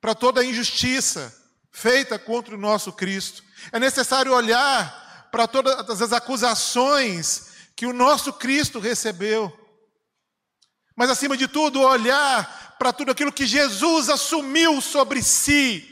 para 0.00 0.14
toda 0.14 0.40
a 0.40 0.44
injustiça 0.44 1.30
feita 1.70 2.18
contra 2.18 2.54
o 2.54 2.58
nosso 2.58 2.94
Cristo. 2.94 3.44
É 3.70 3.78
necessário 3.78 4.32
olhar 4.32 5.28
para 5.30 5.46
todas 5.46 6.00
as 6.00 6.14
acusações 6.14 7.48
que 7.76 7.84
o 7.84 7.92
nosso 7.92 8.32
Cristo 8.32 8.78
recebeu. 8.78 9.52
Mas, 10.96 11.10
acima 11.10 11.36
de 11.36 11.48
tudo, 11.48 11.82
olhar 11.82 12.63
para 12.78 12.92
tudo 12.92 13.12
aquilo 13.12 13.32
que 13.32 13.46
Jesus 13.46 14.08
assumiu 14.08 14.80
sobre 14.80 15.22
si 15.22 15.90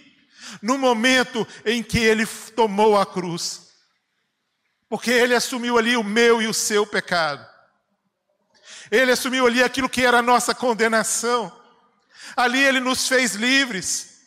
no 0.61 0.77
momento 0.77 1.47
em 1.65 1.83
que 1.83 1.99
ele 1.99 2.27
tomou 2.55 2.99
a 2.99 3.07
cruz. 3.07 3.73
Porque 4.89 5.11
ele 5.11 5.35
assumiu 5.35 5.79
ali 5.79 5.97
o 5.97 6.05
meu 6.05 6.43
e 6.43 6.47
o 6.47 6.55
seu 6.55 6.87
pecado. 6.87 7.47
Ele 8.91 9.13
assumiu 9.13 9.47
ali 9.47 9.63
aquilo 9.63 9.89
que 9.89 10.05
era 10.05 10.19
a 10.19 10.23
nossa 10.23 10.55
condenação. 10.55 11.51
Ali 12.37 12.63
ele 12.63 12.81
nos 12.81 13.09
fez 13.09 13.35
livres. 13.35 14.21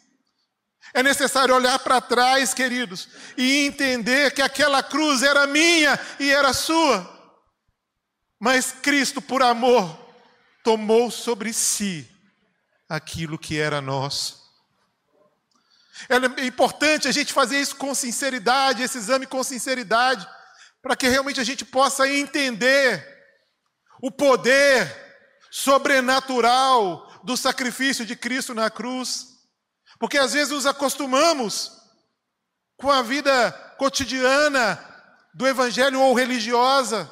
É 0.94 1.04
necessário 1.04 1.54
olhar 1.54 1.78
para 1.80 2.02
trás, 2.02 2.54
queridos, 2.54 3.10
e 3.38 3.66
entender 3.66 4.34
que 4.34 4.42
aquela 4.42 4.82
cruz 4.82 5.22
era 5.22 5.46
minha 5.46 6.00
e 6.20 6.32
era 6.32 6.54
sua. 6.54 7.14
Mas 8.40 8.72
Cristo, 8.72 9.22
por 9.22 9.44
amor, 9.44 10.00
tomou 10.64 11.12
sobre 11.12 11.54
si 11.54 12.15
aquilo 12.88 13.38
que 13.38 13.60
era 13.60 13.82
nosso. 13.82 14.46
É 16.10 16.46
importante 16.46 17.08
a 17.08 17.12
gente 17.12 17.32
fazer 17.32 17.60
isso 17.60 17.76
com 17.76 17.96
sinceridade, 17.96 18.84
esse 18.84 18.98
exame 18.98 19.26
com 19.26 19.44
sinceridade, 19.44 20.28
para 20.82 20.96
que 20.96 21.08
realmente 21.08 21.40
a 21.40 21.44
gente 21.44 21.64
possa 21.64 22.08
entender 22.08 23.04
o 24.02 24.12
poder 24.12 25.04
sobrenatural 25.50 27.10
do 27.24 27.36
sacrifício 27.38 28.06
de 28.06 28.16
Cristo 28.16 28.54
na 28.54 28.70
cruz. 28.70 29.28
Porque 29.98 30.18
às 30.18 30.34
vezes 30.34 30.52
nos 30.52 30.66
acostumamos 30.66 31.72
com 32.78 32.92
a 32.92 33.02
vida 33.02 33.52
cotidiana 33.78 34.78
do 35.34 35.48
evangelho 35.48 36.02
ou 36.02 36.14
religiosa 36.14 37.10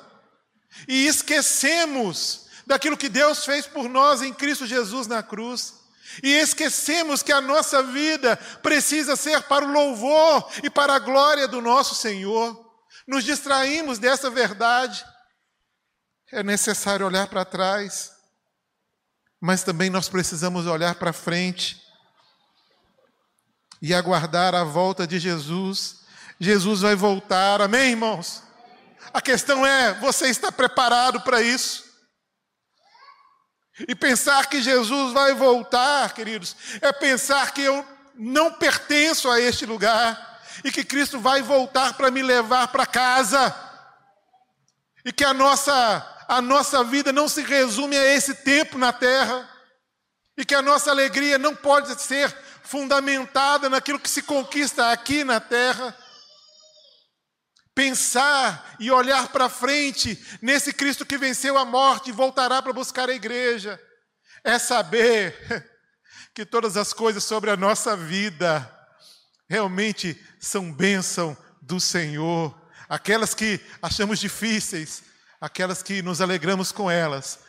e 0.88 1.08
esquecemos 1.08 2.43
daquilo 2.66 2.98
que 2.98 3.10
Deus 3.10 3.46
fez 3.46 3.68
por 3.68 3.90
nós 3.90 4.22
em 4.22 4.34
Cristo 4.34 4.66
Jesus 4.66 5.08
na 5.08 5.22
cruz. 5.22 5.74
E 6.22 6.32
esquecemos 6.34 7.24
que 7.24 7.32
a 7.32 7.42
nossa 7.42 7.82
vida 7.82 8.36
precisa 8.62 9.16
ser 9.16 9.42
para 9.44 9.66
o 9.66 9.72
louvor 9.72 10.48
e 10.62 10.70
para 10.70 10.94
a 10.94 11.00
glória 11.00 11.48
do 11.48 11.62
nosso 11.62 11.96
Senhor. 11.96 12.72
Nos 13.08 13.24
distraímos 13.24 13.98
dessa 13.98 14.30
verdade. 14.30 15.04
É 16.32 16.44
necessário 16.44 17.06
olhar 17.06 17.28
para 17.28 17.46
trás, 17.46 18.12
mas 19.40 19.64
também 19.64 19.90
nós 19.90 20.10
precisamos 20.10 20.66
olhar 20.66 20.96
para 20.96 21.14
frente 21.14 21.80
e 23.80 23.94
aguardar 23.94 24.56
a 24.56 24.64
volta 24.64 25.06
de 25.06 25.20
Jesus. 25.20 26.02
Jesus 26.40 26.82
vai 26.82 26.96
voltar, 26.96 27.62
amém, 27.62 27.92
irmãos? 27.92 28.42
A 29.14 29.22
questão 29.22 29.66
é: 29.66 29.94
você 30.00 30.28
está 30.28 30.52
preparado 30.52 31.22
para 31.22 31.42
isso? 31.42 31.93
E 33.88 33.96
pensar 33.96 34.48
que 34.48 34.62
Jesus 34.62 35.14
vai 35.14 35.34
voltar, 35.34 36.14
queridos, 36.14 36.56
é 36.82 36.92
pensar 36.92 37.54
que 37.54 37.62
eu 37.62 37.86
não 38.16 38.52
pertenço 38.52 39.30
a 39.30 39.40
este 39.40 39.66
lugar 39.66 40.42
e 40.64 40.72
que 40.72 40.84
Cristo 40.84 41.20
vai 41.20 41.42
voltar 41.42 41.94
para 41.94 42.12
me 42.12 42.22
levar 42.22 42.68
para 42.68 42.86
casa. 42.86 43.54
E 45.04 45.12
que 45.12 45.24
a 45.24 45.34
nossa 45.34 46.10
a 46.28 46.42
nossa 46.42 46.84
vida 46.84 47.12
não 47.12 47.28
se 47.28 47.42
resume 47.42 47.98
a 47.98 48.16
esse 48.16 48.34
tempo 48.36 48.78
na 48.78 48.94
terra. 48.94 49.50
E 50.38 50.46
que 50.46 50.56
a 50.56 50.62
nossa 50.62 50.90
alegria 50.90 51.38
não 51.38 51.56
pode 51.56 52.02
ser 52.02 52.36
fundamentada 52.64 53.70
naquilo 53.70 54.00
que 54.00 54.10
se 54.10 54.24
conquista 54.24 54.92
aqui 54.92 55.24
na 55.24 55.40
terra. 55.40 55.96
Pensar 57.76 58.76
e 58.80 58.92
olhar 58.92 59.30
para 59.30 59.50
frente 59.50 60.22
nesse 60.42 60.72
Cristo 60.72 61.06
que 61.06 61.18
venceu 61.18 61.58
a 61.58 61.66
morte 61.66 62.10
e 62.10 62.14
voltará 62.14 62.62
para 62.62 62.74
buscar 62.74 63.10
a 63.10 63.14
igreja, 63.14 63.82
é 64.44 64.60
saber 64.60 65.68
que 66.36 66.46
todas 66.46 66.78
as 66.78 66.94
coisas 66.94 67.24
sobre 67.24 67.50
a 67.50 67.58
nossa 67.58 67.96
vida 67.98 68.70
realmente 69.50 70.20
são 70.40 70.72
bênção 70.72 71.38
do 71.62 71.80
Senhor. 71.80 72.56
Aquelas 72.88 73.34
que 73.34 73.60
achamos 73.82 74.20
difíceis, 74.20 75.04
aquelas 75.40 75.82
que 75.82 76.02
nos 76.02 76.22
alegramos 76.22 76.72
com 76.72 76.90
elas, 76.90 77.40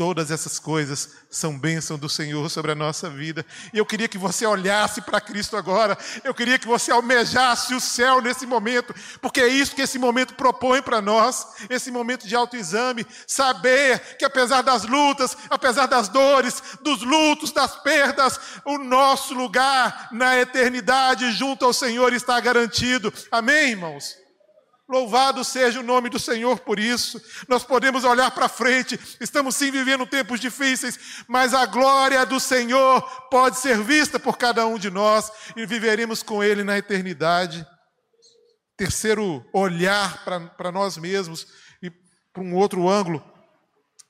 Todas 0.00 0.30
essas 0.30 0.58
coisas 0.58 1.10
são 1.28 1.58
bênção 1.58 1.98
do 1.98 2.08
Senhor 2.08 2.48
sobre 2.48 2.72
a 2.72 2.74
nossa 2.74 3.10
vida. 3.10 3.44
E 3.70 3.76
eu 3.76 3.84
queria 3.84 4.08
que 4.08 4.16
você 4.16 4.46
olhasse 4.46 5.02
para 5.02 5.20
Cristo 5.20 5.58
agora. 5.58 5.94
Eu 6.24 6.32
queria 6.32 6.58
que 6.58 6.66
você 6.66 6.90
almejasse 6.90 7.74
o 7.74 7.80
céu 7.82 8.22
nesse 8.22 8.46
momento, 8.46 8.94
porque 9.20 9.42
é 9.42 9.48
isso 9.48 9.74
que 9.74 9.82
esse 9.82 9.98
momento 9.98 10.32
propõe 10.32 10.80
para 10.80 11.02
nós, 11.02 11.48
esse 11.68 11.90
momento 11.90 12.26
de 12.26 12.34
autoexame, 12.34 13.06
saber 13.26 14.16
que 14.16 14.24
apesar 14.24 14.62
das 14.62 14.86
lutas, 14.86 15.36
apesar 15.50 15.84
das 15.84 16.08
dores, 16.08 16.62
dos 16.80 17.02
lutos, 17.02 17.52
das 17.52 17.76
perdas, 17.82 18.40
o 18.64 18.78
nosso 18.78 19.34
lugar 19.34 20.08
na 20.12 20.34
eternidade 20.38 21.30
junto 21.32 21.66
ao 21.66 21.74
Senhor 21.74 22.14
está 22.14 22.40
garantido. 22.40 23.12
Amém, 23.30 23.72
irmãos. 23.72 24.19
Louvado 24.90 25.44
seja 25.44 25.78
o 25.78 25.84
nome 25.84 26.10
do 26.10 26.18
Senhor 26.18 26.58
por 26.58 26.80
isso. 26.80 27.22
Nós 27.46 27.62
podemos 27.62 28.02
olhar 28.02 28.28
para 28.32 28.48
frente, 28.48 28.98
estamos 29.20 29.54
sim 29.54 29.70
vivendo 29.70 30.04
tempos 30.04 30.40
difíceis, 30.40 31.24
mas 31.28 31.54
a 31.54 31.64
glória 31.64 32.26
do 32.26 32.40
Senhor 32.40 33.00
pode 33.30 33.58
ser 33.58 33.80
vista 33.80 34.18
por 34.18 34.36
cada 34.36 34.66
um 34.66 34.76
de 34.76 34.90
nós 34.90 35.30
e 35.54 35.64
viveremos 35.64 36.24
com 36.24 36.42
Ele 36.42 36.64
na 36.64 36.76
eternidade. 36.76 37.64
Terceiro, 38.76 39.48
olhar 39.52 40.24
para 40.24 40.72
nós 40.72 40.96
mesmos 40.96 41.46
e 41.80 41.88
para 42.32 42.42
um 42.42 42.56
outro 42.56 42.88
ângulo. 42.88 43.24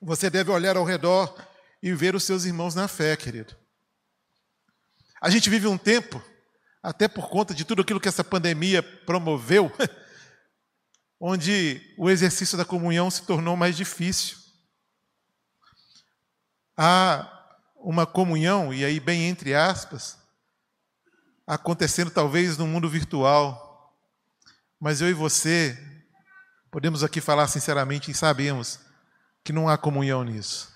Você 0.01 0.31
deve 0.31 0.51
olhar 0.51 0.79
ao 0.79 0.85
redor 0.85 1.37
e 1.83 1.93
ver 1.93 2.15
os 2.15 2.25
seus 2.25 2.47
irmãos 2.47 2.75
na 2.75 2.89
fé, 2.89 3.15
querido. 3.17 3.55
A 5.21 5.29
gente 5.29 5.51
vive 5.51 5.67
um 5.67 5.77
tempo, 5.77 6.23
até 6.83 7.07
por 7.07 7.29
conta 7.29 7.53
de 7.53 7.67
tudo 7.67 7.83
aquilo 7.83 8.01
que 8.01 8.09
essa 8.09 8.25
pandemia 8.25 8.83
promoveu, 8.83 9.71
onde 11.21 11.95
o 11.99 12.09
exercício 12.09 12.57
da 12.57 12.65
comunhão 12.65 13.11
se 13.11 13.23
tornou 13.23 13.55
mais 13.55 13.77
difícil. 13.77 14.39
Há 16.75 17.31
uma 17.77 18.07
comunhão, 18.07 18.73
e 18.73 18.85
aí 18.85 18.99
bem 18.99 19.29
entre 19.29 19.55
aspas, 19.55 20.19
acontecendo 21.47 22.11
talvez 22.11 22.57
no 22.57 22.67
mundo 22.67 22.89
virtual, 22.89 23.95
mas 24.81 25.03
eu 25.03 25.11
e 25.11 25.15
você 25.15 25.79
podemos 26.71 27.05
aqui 27.05 27.21
falar 27.21 27.49
sinceramente 27.49 28.11
e 28.11 28.15
sabemos 28.15 28.81
que 29.45 29.53
não 29.53 29.69
há 29.69 29.77
comunhão 29.77 30.25
nisso. 30.25 30.71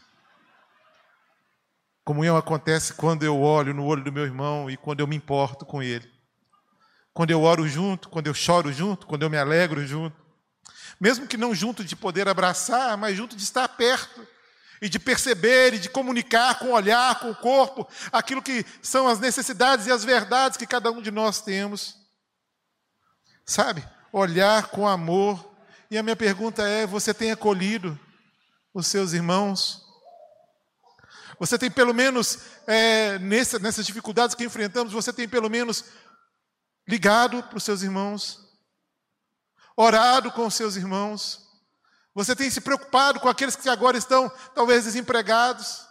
Comunhão 2.05 2.37
acontece 2.37 2.93
quando 2.93 3.23
eu 3.23 3.41
olho 3.41 3.73
no 3.73 3.87
olho 3.87 4.05
do 4.05 4.13
meu 4.13 4.25
irmão 4.25 4.69
e 4.69 4.77
quando 4.77 5.01
eu 5.01 5.07
me 5.07 5.17
importo 5.17 5.65
com 5.65 5.83
ele. 5.83 6.13
Quando 7.15 7.31
eu 7.31 7.43
oro 7.43 7.67
junto, 7.67 8.11
quando 8.11 8.27
eu 8.27 8.35
choro 8.35 8.71
junto, 8.71 9.07
quando 9.07 9.23
eu 9.23 9.31
me 9.31 9.39
alegro 9.39 9.87
junto. 9.87 10.24
Mesmo 11.01 11.27
que 11.27 11.37
não 11.37 11.55
junto 11.55 11.85
de 11.85 11.97
poder 11.97 12.29
abraçar, 12.29 12.97
mas 12.97 13.17
junto 13.17 13.37
de 13.37 13.43
estar 13.43 13.69
perto 13.69 14.27
e 14.81 14.89
de 14.89 14.99
perceber 14.99 15.75
e 15.75 15.79
de 15.79 15.89
comunicar 15.89 16.59
com 16.59 16.67
o 16.67 16.73
olhar, 16.73 17.19
com 17.19 17.31
o 17.31 17.35
corpo, 17.35 17.89
aquilo 18.13 18.43
que 18.43 18.65
são 18.83 19.09
as 19.09 19.19
necessidades 19.19 19.87
e 19.87 19.93
as 19.93 20.05
verdades 20.05 20.57
que 20.57 20.67
cada 20.67 20.91
um 20.91 21.01
de 21.01 21.11
nós 21.11 21.41
temos. 21.41 21.97
Sabe? 23.47 23.87
Olhar 24.13 24.69
com 24.69 24.87
amor. 24.87 25.53
E 25.91 25.99
a 25.99 26.03
minha 26.03 26.17
pergunta 26.17 26.67
é: 26.69 26.87
você 26.87 27.15
tem 27.15 27.31
acolhido 27.31 27.99
os 28.73 28.87
seus 28.87 29.13
irmãos? 29.13 29.83
Você 31.39 31.59
tem 31.59 31.71
pelo 31.71 31.93
menos, 31.93 32.39
é, 32.67 33.19
nessa, 33.19 33.59
nessas 33.59 33.85
dificuldades 33.85 34.35
que 34.35 34.45
enfrentamos, 34.45 34.93
você 34.93 35.13
tem 35.13 35.29
pelo 35.29 35.51
menos 35.51 35.85
ligado 36.87 37.43
para 37.43 37.57
os 37.57 37.65
seus 37.65 37.83
irmãos? 37.83 38.44
Orado 39.77 40.31
com 40.33 40.47
os 40.47 40.55
seus 40.55 40.77
irmãos? 40.77 41.45
Você 42.15 42.37
tem 42.37 42.49
se 42.49 42.61
preocupado 42.61 43.19
com 43.19 43.29
aqueles 43.29 43.57
que 43.57 43.69
agora 43.69 43.99
estão 43.99 44.31
talvez 44.55 44.85
desempregados? 44.85 45.87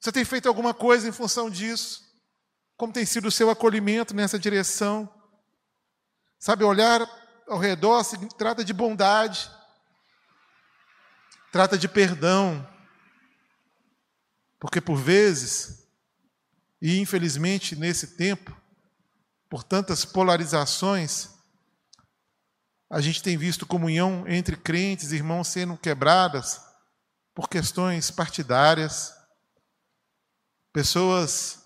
Você 0.00 0.12
tem 0.12 0.24
feito 0.24 0.48
alguma 0.48 0.72
coisa 0.72 1.08
em 1.08 1.12
função 1.12 1.50
disso? 1.50 2.02
Como 2.76 2.92
tem 2.92 3.04
sido 3.04 3.26
o 3.26 3.30
seu 3.30 3.50
acolhimento 3.50 4.14
nessa 4.14 4.38
direção? 4.38 5.08
Sabe, 6.38 6.64
olhar 6.64 7.00
ao 7.48 7.58
redor 7.58 8.02
se 8.04 8.16
trata 8.30 8.64
de 8.64 8.72
bondade, 8.72 9.50
trata 11.52 11.76
de 11.76 11.88
perdão, 11.88 12.66
porque 14.58 14.80
por 14.80 14.96
vezes, 14.96 15.86
e 16.80 16.98
infelizmente 16.98 17.76
nesse 17.76 18.16
tempo, 18.16 18.56
por 19.48 19.62
tantas 19.62 20.04
polarizações, 20.04 21.28
a 22.92 23.00
gente 23.00 23.22
tem 23.22 23.38
visto 23.38 23.64
comunhão 23.64 24.24
entre 24.28 24.54
crentes, 24.54 25.12
irmãos, 25.12 25.48
sendo 25.48 25.78
quebradas 25.78 26.60
por 27.34 27.48
questões 27.48 28.10
partidárias, 28.10 29.14
pessoas 30.74 31.64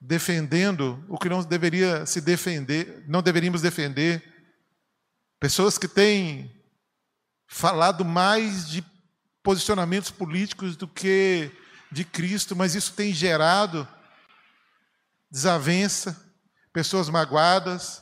defendendo 0.00 1.04
o 1.08 1.18
que 1.18 1.28
não 1.28 1.42
deveria 1.42 2.06
se 2.06 2.20
defender, 2.20 3.04
não 3.08 3.20
deveríamos 3.20 3.60
defender, 3.60 4.22
pessoas 5.40 5.76
que 5.76 5.88
têm 5.88 6.62
falado 7.48 8.04
mais 8.04 8.68
de 8.68 8.84
posicionamentos 9.42 10.12
políticos 10.12 10.76
do 10.76 10.86
que 10.86 11.50
de 11.90 12.04
Cristo, 12.04 12.54
mas 12.54 12.76
isso 12.76 12.92
tem 12.92 13.12
gerado 13.12 13.86
desavença, 15.28 16.16
pessoas 16.72 17.08
magoadas, 17.08 18.00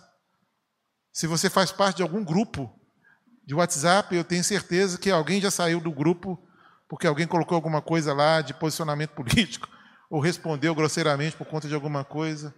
se 1.18 1.26
você 1.26 1.50
faz 1.50 1.72
parte 1.72 1.96
de 1.96 2.02
algum 2.04 2.22
grupo 2.22 2.72
de 3.44 3.52
WhatsApp, 3.52 4.14
eu 4.14 4.22
tenho 4.22 4.44
certeza 4.44 4.96
que 4.96 5.10
alguém 5.10 5.40
já 5.40 5.50
saiu 5.50 5.80
do 5.80 5.90
grupo 5.90 6.40
porque 6.88 7.08
alguém 7.08 7.26
colocou 7.26 7.56
alguma 7.56 7.82
coisa 7.82 8.14
lá 8.14 8.40
de 8.40 8.54
posicionamento 8.54 9.10
político 9.10 9.68
ou 10.08 10.20
respondeu 10.20 10.72
grosseiramente 10.76 11.36
por 11.36 11.44
conta 11.44 11.66
de 11.66 11.74
alguma 11.74 12.04
coisa. 12.04 12.54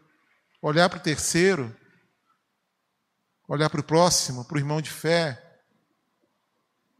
Olhar 0.61 0.90
para 0.90 0.99
o 0.99 1.03
terceiro, 1.03 1.75
olhar 3.49 3.70
para 3.70 3.81
o 3.81 3.83
próximo, 3.83 4.44
para 4.44 4.57
o 4.57 4.61
irmão 4.61 4.83
de 4.83 4.90
fé, 4.90 5.42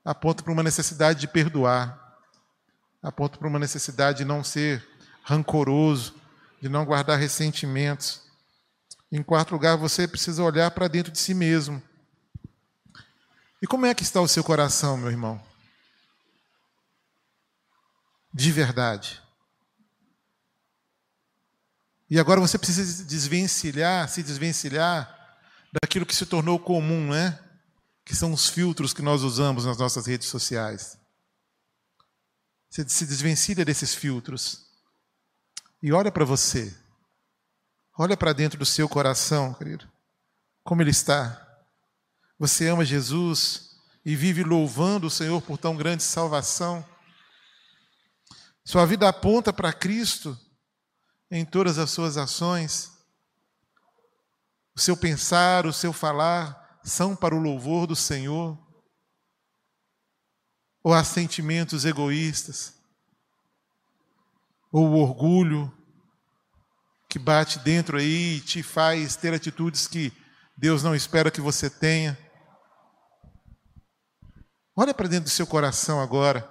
aponta 0.03 0.43
para 0.43 0.55
uma 0.55 0.63
necessidade 0.63 1.21
de 1.21 1.29
perdoar, 1.29 2.17
aponta 3.03 3.37
para 3.37 3.49
uma 3.49 3.59
necessidade 3.59 4.17
de 4.17 4.25
não 4.25 4.43
ser 4.43 4.83
rancoroso, 5.23 6.15
de 6.59 6.71
não 6.71 6.87
guardar 6.87 7.19
ressentimentos. 7.19 8.30
Em 9.13 9.23
quarto 9.23 9.53
lugar, 9.53 9.77
você 9.77 10.07
precisa 10.07 10.43
olhar 10.43 10.71
para 10.71 10.87
dentro 10.87 11.11
de 11.11 11.19
si 11.19 11.35
mesmo. 11.35 11.83
E 13.61 13.67
como 13.67 13.87
é 13.87 13.95
que 13.95 14.03
está 14.03 14.21
o 14.21 14.29
seu 14.29 14.45
coração, 14.45 14.97
meu 14.97 15.11
irmão? 15.11 15.43
De 18.33 18.53
verdade. 18.53 19.21
E 22.09 22.19
agora 22.19 22.41
você 22.41 22.59
precisa 22.59 23.05
desvencilhar, 23.05 24.09
se 24.09 24.23
desvencilhar 24.23 25.39
daquilo 25.83 26.07
que 26.07 26.15
se 26.15 26.27
tornou 26.27 26.59
comum, 26.59 27.11
né? 27.11 27.39
Que 28.05 28.15
são 28.15 28.33
os 28.33 28.49
filtros 28.49 28.93
que 28.93 29.03
nós 29.03 29.23
usamos 29.23 29.65
nas 29.65 29.79
nossas 29.79 30.07
redes 30.07 30.29
sociais. 30.29 30.99
Você 32.69 32.89
se 32.89 33.07
desvencilha 33.07 33.65
desses 33.65 33.95
filtros 33.95 34.67
e 35.83 35.93
olha 35.93 36.11
para 36.11 36.25
você. 36.25 36.75
Olha 38.03 38.17
para 38.17 38.33
dentro 38.33 38.59
do 38.59 38.65
seu 38.65 38.89
coração, 38.89 39.53
querido. 39.53 39.87
Como 40.65 40.81
ele 40.81 40.91
está. 40.91 41.47
Você 42.39 42.67
ama 42.67 42.83
Jesus 42.83 43.77
e 44.03 44.17
vive 44.17 44.43
louvando 44.43 45.07
o 45.07 45.11
Senhor 45.11 45.43
por 45.43 45.59
tão 45.59 45.77
grande 45.77 46.03
salvação. 46.03 46.83
Sua 48.65 48.87
vida 48.87 49.07
aponta 49.07 49.53
para 49.53 49.71
Cristo 49.71 50.35
em 51.31 51.45
todas 51.45 51.77
as 51.77 51.91
suas 51.91 52.17
ações. 52.17 52.91
O 54.75 54.81
seu 54.81 54.97
pensar, 54.97 55.67
o 55.67 55.73
seu 55.73 55.93
falar 55.93 56.81
são 56.83 57.15
para 57.15 57.35
o 57.35 57.39
louvor 57.39 57.87
do 57.87 57.95
Senhor. 57.95 58.59
Ou 60.83 60.95
há 60.95 61.05
sentimentos 61.05 61.85
egoístas? 61.85 62.81
Ou 64.73 64.89
o 64.89 64.97
orgulho 65.03 65.71
que 67.11 67.19
bate 67.19 67.59
dentro 67.59 67.99
aí 67.99 68.37
e 68.37 68.41
te 68.41 68.63
faz 68.63 69.17
ter 69.17 69.35
atitudes 69.35 69.89
que 69.89 70.13
Deus 70.57 70.85
não 70.85 70.95
espera 70.95 71.29
que 71.29 71.41
você 71.41 71.69
tenha? 71.69 72.17
Olha 74.77 74.95
para 74.95 75.09
dentro 75.09 75.25
do 75.25 75.31
seu 75.31 75.45
coração 75.45 76.01
agora 76.01 76.49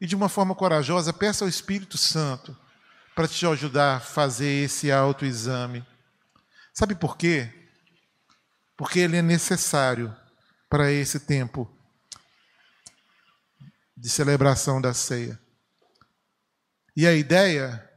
e 0.00 0.06
de 0.06 0.16
uma 0.16 0.30
forma 0.30 0.54
corajosa 0.54 1.12
peça 1.12 1.44
ao 1.44 1.50
Espírito 1.50 1.98
Santo 1.98 2.56
para 3.14 3.28
te 3.28 3.46
ajudar 3.46 3.96
a 3.96 4.00
fazer 4.00 4.64
esse 4.64 4.90
autoexame. 4.90 5.86
Sabe 6.72 6.94
por 6.94 7.18
quê? 7.18 7.52
Porque 8.78 9.00
ele 9.00 9.18
é 9.18 9.22
necessário 9.22 10.16
para 10.66 10.90
esse 10.90 11.20
tempo 11.20 11.70
de 13.94 14.08
celebração 14.08 14.80
da 14.80 14.94
ceia. 14.94 15.38
E 16.96 17.06
a 17.06 17.12
ideia 17.12 17.93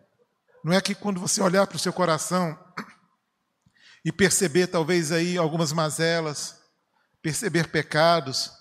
não 0.67 0.73
é 0.73 0.81
que 0.81 0.93
quando 0.93 1.21
você 1.21 1.41
olhar 1.41 1.65
para 1.65 1.77
o 1.77 1.79
seu 1.79 1.93
coração 1.93 2.59
e 4.03 4.11
perceber 4.11 4.67
talvez 4.67 5.13
aí 5.13 5.37
algumas 5.37 5.71
mazelas, 5.71 6.59
perceber 7.21 7.69
pecados, 7.69 8.51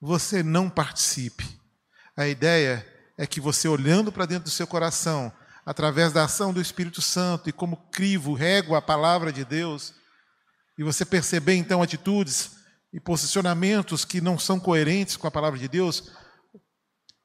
você 0.00 0.44
não 0.44 0.70
participe. 0.70 1.60
A 2.16 2.28
ideia 2.28 2.86
é 3.18 3.26
que 3.26 3.40
você 3.40 3.66
olhando 3.66 4.12
para 4.12 4.26
dentro 4.26 4.44
do 4.44 4.50
seu 4.50 4.64
coração, 4.64 5.32
através 5.64 6.12
da 6.12 6.22
ação 6.22 6.52
do 6.52 6.60
Espírito 6.60 7.02
Santo 7.02 7.48
e 7.48 7.52
como 7.52 7.88
crivo, 7.90 8.32
rego 8.32 8.76
a 8.76 8.80
palavra 8.80 9.32
de 9.32 9.44
Deus, 9.44 9.92
e 10.78 10.84
você 10.84 11.04
perceber 11.04 11.56
então 11.56 11.82
atitudes 11.82 12.58
e 12.92 13.00
posicionamentos 13.00 14.04
que 14.04 14.20
não 14.20 14.38
são 14.38 14.60
coerentes 14.60 15.16
com 15.16 15.26
a 15.26 15.32
palavra 15.32 15.58
de 15.58 15.66
Deus, 15.66 16.12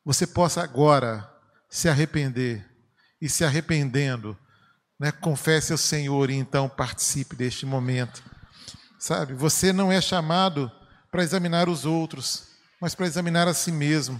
você 0.03 0.25
possa 0.25 0.63
agora 0.63 1.31
se 1.69 1.87
arrepender 1.87 2.70
e 3.21 3.29
se 3.29 3.45
arrependendo, 3.45 4.37
né, 4.99 5.11
confesse 5.11 5.71
ao 5.71 5.77
Senhor 5.77 6.29
e 6.29 6.35
então 6.35 6.67
participe 6.67 7.35
deste 7.35 7.65
momento. 7.65 8.23
Sabe, 8.99 9.33
você 9.33 9.71
não 9.71 9.91
é 9.91 10.01
chamado 10.01 10.71
para 11.11 11.23
examinar 11.23 11.69
os 11.69 11.85
outros, 11.85 12.47
mas 12.79 12.95
para 12.95 13.05
examinar 13.05 13.47
a 13.47 13.53
si 13.53 13.71
mesmo. 13.71 14.19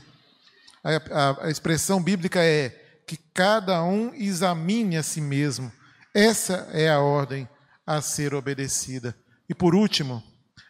A, 0.84 0.90
a, 0.92 1.46
a 1.48 1.50
expressão 1.50 2.02
bíblica 2.02 2.44
é 2.44 2.70
que 3.08 3.18
cada 3.34 3.84
um 3.84 4.14
examine 4.14 4.98
a 4.98 5.04
si 5.04 5.22
mesmo. 5.22 5.72
Essa 6.14 6.68
é 6.72 6.90
a 6.90 7.00
ordem 7.00 7.48
a 7.86 8.02
ser 8.02 8.34
obedecida. 8.34 9.16
E 9.50 9.54
por 9.54 9.76
último, 9.76 10.24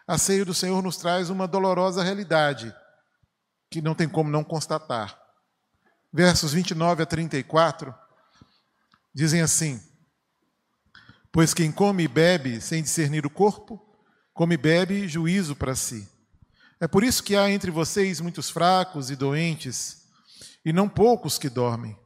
a 0.07 0.17
ceia 0.17 0.43
do 0.43 0.53
Senhor 0.53 0.81
nos 0.81 0.97
traz 0.97 1.29
uma 1.29 1.47
dolorosa 1.47 2.03
realidade 2.03 2.73
que 3.69 3.81
não 3.81 3.95
tem 3.95 4.09
como 4.09 4.29
não 4.29 4.43
constatar. 4.43 5.17
Versos 6.11 6.51
29 6.51 7.03
a 7.03 7.05
34 7.05 7.95
dizem 9.13 9.41
assim: 9.41 9.81
Pois 11.31 11.53
quem 11.53 11.71
come 11.71 12.03
e 12.03 12.07
bebe 12.07 12.59
sem 12.59 12.81
discernir 12.81 13.25
o 13.25 13.29
corpo, 13.29 13.79
come 14.33 14.55
e 14.55 14.57
bebe 14.57 15.07
juízo 15.07 15.55
para 15.55 15.75
si. 15.75 16.07
É 16.79 16.87
por 16.87 17.03
isso 17.03 17.23
que 17.23 17.35
há 17.35 17.49
entre 17.49 17.69
vocês 17.69 18.19
muitos 18.19 18.49
fracos 18.49 19.11
e 19.11 19.15
doentes, 19.15 20.07
e 20.65 20.73
não 20.73 20.89
poucos 20.89 21.37
que 21.37 21.49
dormem. 21.49 21.97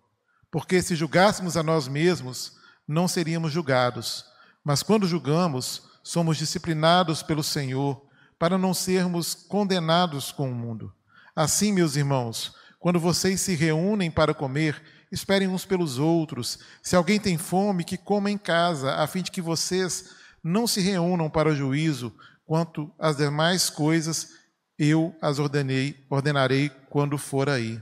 Porque 0.51 0.81
se 0.81 0.95
julgássemos 0.95 1.57
a 1.57 1.63
nós 1.63 1.87
mesmos, 1.87 2.53
não 2.87 3.07
seríamos 3.07 3.51
julgados. 3.51 4.25
Mas 4.63 4.83
quando 4.83 5.07
julgamos, 5.07 5.83
somos 6.03 6.37
disciplinados 6.37 7.23
pelo 7.23 7.43
Senhor, 7.43 8.05
para 8.37 8.57
não 8.57 8.73
sermos 8.73 9.33
condenados 9.33 10.31
com 10.31 10.49
o 10.49 10.55
mundo. 10.55 10.93
Assim, 11.35 11.71
meus 11.71 11.95
irmãos, 11.95 12.53
quando 12.79 12.99
vocês 12.99 13.41
se 13.41 13.55
reúnem 13.55 14.11
para 14.11 14.33
comer, 14.33 14.81
esperem 15.11 15.47
uns 15.47 15.65
pelos 15.65 15.97
outros. 15.97 16.59
Se 16.81 16.95
alguém 16.95 17.19
tem 17.19 17.37
fome, 17.37 17.83
que 17.83 17.97
coma 17.97 18.29
em 18.31 18.37
casa, 18.37 18.95
a 18.95 19.07
fim 19.07 19.21
de 19.21 19.31
que 19.31 19.41
vocês 19.41 20.11
não 20.43 20.67
se 20.67 20.81
reúnam 20.81 21.29
para 21.29 21.49
o 21.49 21.55
juízo. 21.55 22.13
Quanto 22.45 22.91
às 22.99 23.17
demais 23.17 23.69
coisas, 23.69 24.33
eu 24.77 25.15
as 25.21 25.39
ordenei, 25.39 26.05
ordenarei 26.09 26.69
quando 26.89 27.17
for 27.17 27.49
aí. 27.49 27.81